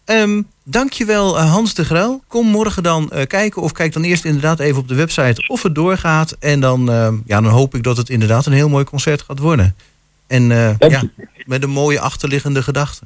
[0.05, 2.23] Ehm dankjewel eh, Hans de Gruil.
[2.27, 5.63] Kom morgen dan eh, kijken of kijk dan eerst inderdaad even op de website of
[5.63, 6.37] het doorgaat.
[6.39, 9.39] En dan, ehm, ja, dan hoop ik dat het inderdaad een heel mooi concert gaat
[9.39, 9.75] worden.
[10.27, 11.03] En eh, ja,
[11.45, 13.05] met een mooie achterliggende gedachte.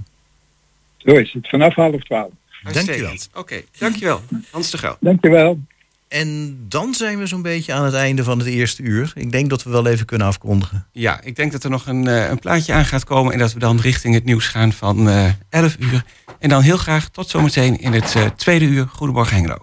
[0.97, 2.31] Zo is het, vanaf half twaalf.
[2.73, 3.15] Dankjewel.
[3.33, 4.21] Oké, dankjewel.
[4.51, 4.97] Hans de Gauw.
[4.99, 5.59] Dankjewel.
[6.07, 9.11] En dan zijn we zo'n beetje aan het einde van het eerste uur.
[9.15, 10.87] Ik denk dat we wel even kunnen afkondigen.
[10.91, 13.53] Ja, ik denk dat er nog een, eh, een plaatje aan gaat komen en dat
[13.53, 16.03] we dan richting het nieuws gaan van eh 11 uur.
[16.39, 18.87] En dan heel graag tot zometeen in het eh, tweede uur.
[18.87, 19.57] Goedemorgen Hengelo.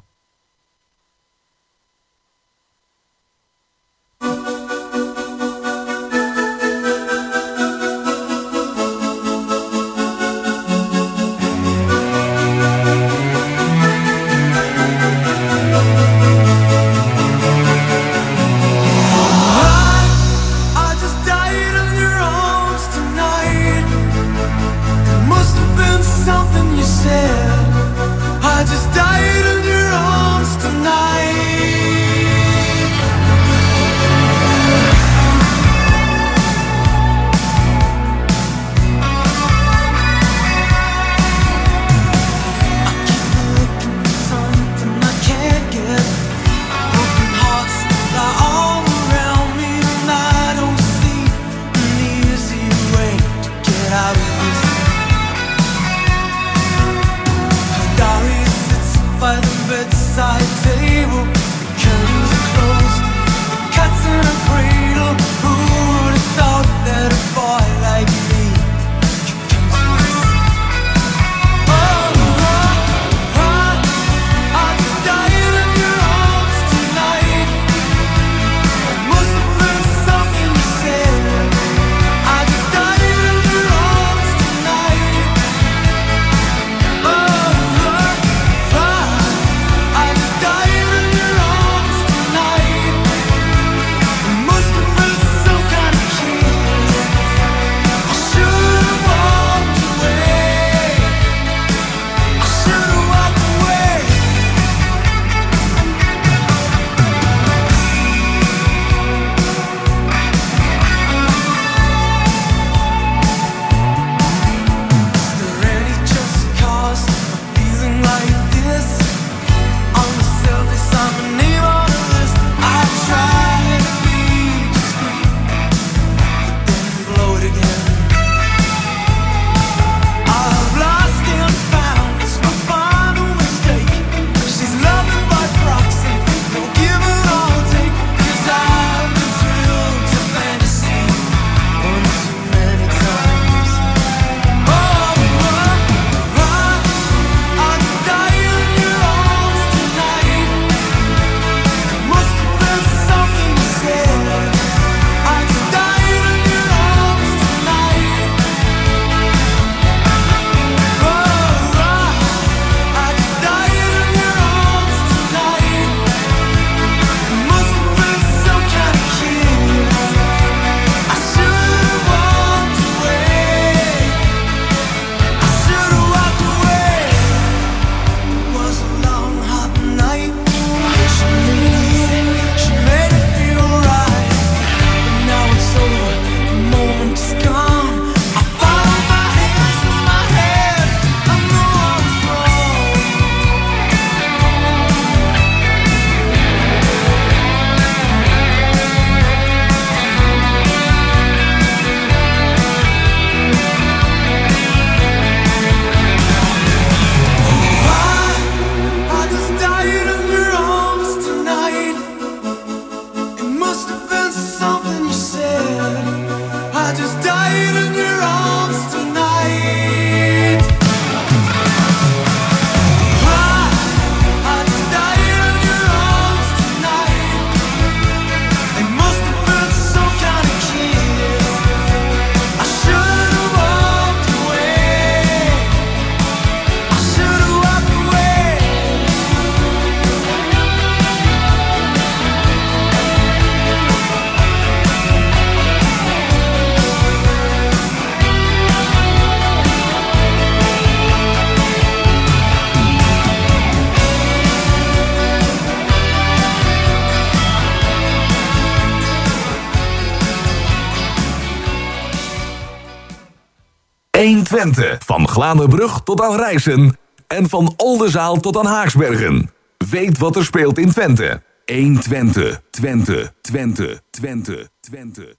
[265.05, 266.97] Van Glanenbrug tot aan Rijssen.
[267.27, 269.51] En van Oldenzaal tot aan Haaksbergen.
[269.91, 271.43] Weet wat er speelt in Twente.
[271.65, 272.63] 1 Twente.
[272.71, 273.33] Twente.
[273.41, 274.03] Twente.
[274.11, 274.71] Twente.
[274.81, 275.37] Twente.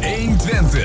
[0.00, 0.78] 1 Twente.